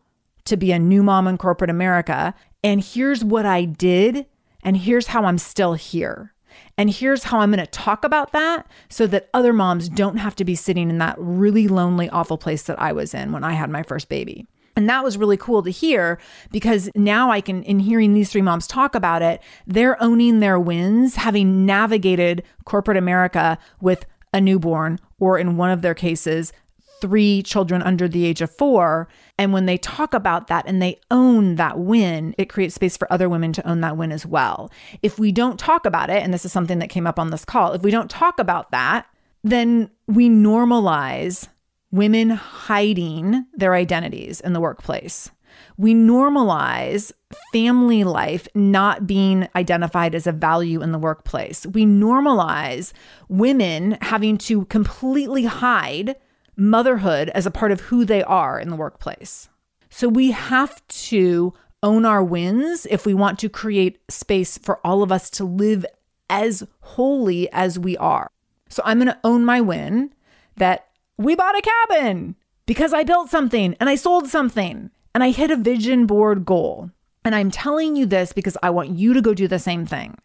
to 0.49 0.57
be 0.57 0.71
a 0.71 0.79
new 0.79 1.01
mom 1.03 1.27
in 1.27 1.37
corporate 1.37 1.69
America. 1.69 2.33
And 2.63 2.83
here's 2.83 3.23
what 3.23 3.45
I 3.45 3.65
did. 3.65 4.25
And 4.63 4.77
here's 4.77 5.07
how 5.07 5.25
I'm 5.25 5.37
still 5.37 5.73
here. 5.73 6.33
And 6.77 6.89
here's 6.89 7.23
how 7.23 7.39
I'm 7.39 7.51
going 7.51 7.65
to 7.65 7.71
talk 7.71 8.03
about 8.03 8.31
that 8.33 8.67
so 8.89 9.07
that 9.07 9.29
other 9.33 9.53
moms 9.53 9.89
don't 9.89 10.17
have 10.17 10.35
to 10.35 10.45
be 10.45 10.55
sitting 10.55 10.89
in 10.89 10.97
that 10.97 11.15
really 11.17 11.67
lonely, 11.67 12.09
awful 12.09 12.37
place 12.37 12.63
that 12.63 12.79
I 12.79 12.91
was 12.91 13.13
in 13.13 13.31
when 13.31 13.43
I 13.43 13.53
had 13.53 13.69
my 13.69 13.83
first 13.83 14.09
baby. 14.09 14.47
And 14.75 14.89
that 14.89 15.03
was 15.03 15.17
really 15.17 15.35
cool 15.35 15.61
to 15.63 15.69
hear 15.69 16.19
because 16.51 16.89
now 16.95 17.31
I 17.31 17.41
can, 17.41 17.63
in 17.63 17.79
hearing 17.79 18.13
these 18.13 18.31
three 18.31 18.41
moms 18.41 18.65
talk 18.65 18.95
about 18.95 19.21
it, 19.21 19.41
they're 19.67 20.01
owning 20.01 20.39
their 20.39 20.59
wins, 20.59 21.15
having 21.15 21.65
navigated 21.65 22.43
corporate 22.63 22.97
America 22.97 23.57
with 23.81 24.05
a 24.33 24.39
newborn, 24.39 24.99
or 25.19 25.37
in 25.37 25.57
one 25.57 25.69
of 25.69 25.81
their 25.81 25.95
cases, 25.95 26.53
three 27.01 27.41
children 27.43 27.81
under 27.81 28.07
the 28.07 28.25
age 28.25 28.41
of 28.41 28.51
four. 28.51 29.09
And 29.39 29.53
when 29.53 29.67
they 29.67 29.77
talk 29.77 30.13
about 30.13 30.47
that 30.47 30.65
and 30.67 30.81
they 30.81 30.99
own 31.09 31.55
that 31.55 31.79
win, 31.79 32.35
it 32.37 32.49
creates 32.49 32.75
space 32.75 32.97
for 32.97 33.11
other 33.11 33.29
women 33.29 33.53
to 33.53 33.65
own 33.65 33.79
that 33.79 33.95
win 33.95 34.11
as 34.11 34.25
well. 34.25 34.69
If 35.01 35.17
we 35.17 35.31
don't 35.31 35.57
talk 35.57 35.85
about 35.85 36.09
it, 36.09 36.21
and 36.21 36.33
this 36.33 36.43
is 36.43 36.51
something 36.51 36.79
that 36.79 36.89
came 36.89 37.07
up 37.07 37.17
on 37.17 37.29
this 37.29 37.45
call, 37.45 37.71
if 37.71 37.81
we 37.81 37.89
don't 37.89 38.09
talk 38.09 38.37
about 38.37 38.71
that, 38.71 39.07
then 39.41 39.89
we 40.07 40.29
normalize 40.29 41.47
women 41.89 42.31
hiding 42.31 43.45
their 43.53 43.75
identities 43.75 44.41
in 44.41 44.51
the 44.51 44.59
workplace. 44.59 45.31
We 45.77 45.93
normalize 45.93 47.13
family 47.53 48.03
life 48.03 48.49
not 48.53 49.07
being 49.07 49.47
identified 49.55 50.15
as 50.15 50.27
a 50.27 50.33
value 50.33 50.81
in 50.81 50.91
the 50.91 50.99
workplace. 50.99 51.65
We 51.65 51.85
normalize 51.85 52.91
women 53.29 53.97
having 54.01 54.37
to 54.39 54.65
completely 54.65 55.45
hide 55.45 56.17
motherhood 56.59 57.29
as 57.29 57.45
a 57.45 57.51
part 57.51 57.71
of 57.71 57.81
who 57.81 58.05
they 58.05 58.23
are 58.23 58.59
in 58.59 58.69
the 58.69 58.75
workplace. 58.75 59.49
So 59.89 60.07
we 60.07 60.31
have 60.31 60.85
to 60.87 61.53
own 61.81 62.05
our 62.05 62.23
wins 62.23 62.85
if 62.89 63.05
we 63.05 63.13
want 63.13 63.39
to 63.39 63.49
create 63.49 63.99
space 64.09 64.57
for 64.57 64.85
all 64.85 65.01
of 65.01 65.11
us 65.11 65.29
to 65.31 65.45
live 65.45 65.85
as 66.29 66.63
wholly 66.81 67.51
as 67.51 67.79
we 67.79 67.97
are. 67.97 68.29
So 68.69 68.83
I'm 68.85 68.99
going 68.99 69.07
to 69.07 69.19
own 69.23 69.45
my 69.45 69.61
win 69.61 70.13
that 70.57 70.87
we 71.17 71.35
bought 71.35 71.57
a 71.57 71.61
cabin 71.61 72.35
because 72.65 72.93
I 72.93 73.03
built 73.03 73.29
something 73.29 73.75
and 73.79 73.89
I 73.89 73.95
sold 73.95 74.27
something 74.27 74.91
and 75.15 75.23
I 75.23 75.31
hit 75.31 75.51
a 75.51 75.55
vision 75.55 76.05
board 76.05 76.45
goal. 76.45 76.91
And 77.25 77.35
I'm 77.35 77.51
telling 77.51 77.95
you 77.95 78.05
this 78.05 78.31
because 78.31 78.57
I 78.61 78.69
want 78.69 78.91
you 78.91 79.13
to 79.13 79.21
go 79.21 79.33
do 79.33 79.47
the 79.47 79.59
same 79.59 79.85
thing. 79.85 80.17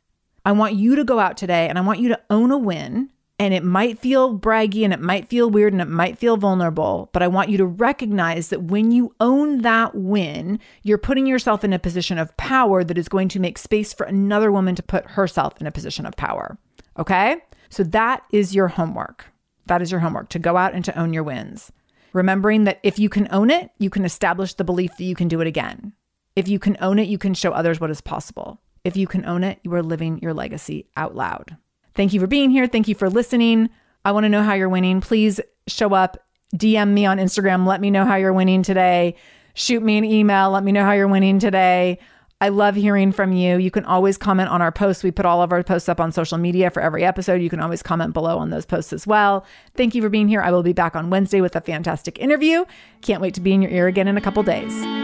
I 0.45 0.53
want 0.53 0.75
you 0.75 0.95
to 0.97 1.05
go 1.05 1.19
out 1.19 1.37
today 1.37 1.69
and 1.69 1.79
I 1.79 1.81
want 1.81 2.01
you 2.01 2.09
to 2.11 2.21
own 2.31 2.51
a 2.51 2.59
win. 2.59 3.11
And 3.39 3.53
it 3.53 3.65
might 3.65 3.99
feel 3.99 4.39
braggy 4.39 4.85
and 4.85 4.93
it 4.93 5.01
might 5.01 5.29
feel 5.29 5.51
weird 5.51 5.73
and 5.73 5.83
it 5.83 5.89
might 5.89 6.19
feel 6.19 6.37
vulnerable, 6.37 7.11
but 7.13 7.23
I 7.23 7.27
want 7.27 7.49
you 7.49 7.59
to 7.59 7.67
recognize 7.67 8.49
that 8.49 8.63
when 8.63 8.93
you 8.93 9.13
own 9.19 9.63
that 9.63 9.95
win, 9.97 10.61
you're 10.85 10.99
putting 10.99 11.27
yourself 11.27 11.65
in 11.65 11.73
a 11.73 11.79
position 11.81 12.17
of 12.17 12.37
power 12.37 12.85
that 12.85 12.97
is 12.97 13.09
going 13.09 13.29
to 13.31 13.41
make 13.41 13.59
space 13.59 13.93
for 13.93 14.07
another 14.07 14.53
woman 14.53 14.77
to 14.77 14.85
put 14.85 15.11
herself 15.11 15.61
in 15.61 15.67
a 15.67 15.73
position 15.73 16.07
of 16.07 16.17
power. 16.17 16.59
Okay? 16.97 17.37
So 17.71 17.83
that 17.83 18.23
is 18.31 18.55
your 18.55 18.69
homework. 18.69 19.27
That 19.67 19.83
is 19.83 19.91
your 19.91 20.01
homework 20.01 20.29
to 20.29 20.39
go 20.39 20.57
out 20.57 20.75
and 20.75 20.85
to 20.85 20.97
own 20.97 21.13
your 21.13 21.25
wins. 21.25 21.73
Remembering 22.13 22.65
that 22.65 22.79
if 22.85 23.01
you 23.01 23.09
can 23.09 23.27
own 23.33 23.51
it, 23.51 23.71
you 23.79 23.91
can 23.91 24.05
establish 24.05 24.55
the 24.55 24.63
belief 24.63 24.97
that 24.97 25.05
you 25.05 25.17
can 25.17 25.27
do 25.27 25.41
it 25.41 25.49
again. 25.49 25.93
If 26.37 26.47
you 26.47 26.61
can 26.61 26.77
own 26.81 27.01
it, 27.01 27.09
you 27.09 27.19
can 27.19 27.35
show 27.35 27.51
others 27.51 27.81
what 27.81 27.91
is 27.91 28.01
possible. 28.01 28.61
If 28.85 28.97
you 28.97 29.09
can 29.09 29.25
own 29.25 29.43
it, 29.43 29.59
you 29.65 29.75
are 29.75 29.83
living 29.83 30.21
your 30.21 30.35
legacy 30.35 30.87
out 30.97 31.17
loud. 31.17 31.57
Thank 31.95 32.13
you 32.13 32.21
for 32.21 32.27
being 32.27 32.51
here. 32.51 32.67
Thank 32.67 32.89
you 32.89 32.95
for 32.95 33.09
listening. 33.09 33.71
I 34.05 34.13
want 34.13 34.25
to 34.25 34.29
know 34.29 34.43
how 34.43 34.55
you're 34.55 34.69
winning. 34.69 35.01
Please 35.01 35.41
show 35.67 35.95
up, 35.95 36.19
DM 36.55 36.91
me 36.93 37.07
on 37.07 37.19
Instagram. 37.19 37.67
Let 37.67 37.81
me 37.81 37.91
know 37.91 38.05
how 38.05 38.17
you're 38.17 38.33
winning 38.33 38.63
today. 38.63 39.17
Shoot 39.55 39.83
me 39.83 39.97
an 39.97 40.05
email. 40.05 40.51
Let 40.51 40.65
me 40.65 40.73
know 40.73 40.85
how 40.85 40.93
you're 40.93 41.09
winning 41.09 41.39
today. 41.39 41.99
I 42.41 42.49
love 42.49 42.75
hearing 42.75 43.13
from 43.13 43.33
you. 43.33 43.57
You 43.57 43.71
can 43.71 43.85
always 43.85 44.19
comment 44.19 44.51
on 44.51 44.61
our 44.61 44.73
posts. 44.73 45.03
We 45.03 45.11
put 45.11 45.25
all 45.25 45.41
of 45.41 45.53
our 45.53 45.63
posts 45.63 45.89
up 45.89 46.01
on 46.01 46.13
social 46.13 46.37
media 46.37 46.71
for 46.71 46.83
every 46.83 47.05
episode. 47.05 47.41
You 47.41 47.49
can 47.49 47.61
always 47.61 47.83
comment 47.83 48.13
below 48.13 48.39
on 48.39 48.51
those 48.51 48.67
posts 48.67 48.93
as 48.93 49.07
well. 49.07 49.47
Thank 49.77 49.95
you 49.95 50.03
for 50.03 50.09
being 50.09 50.29
here. 50.29 50.43
I 50.43 50.51
will 50.51 50.63
be 50.63 50.73
back 50.73 50.97
on 50.97 51.11
Wednesday 51.11 51.41
with 51.41 51.57
a 51.57 51.61
fantastic 51.61 52.19
interview. 52.19 52.65
Can't 53.01 53.23
wait 53.23 53.35
to 53.35 53.41
be 53.41 53.53
in 53.53 53.63
your 53.63 53.71
ear 53.71 53.87
again 53.87 54.09
in 54.09 54.17
a 54.17 54.21
couple 54.21 54.43
days. 54.43 55.04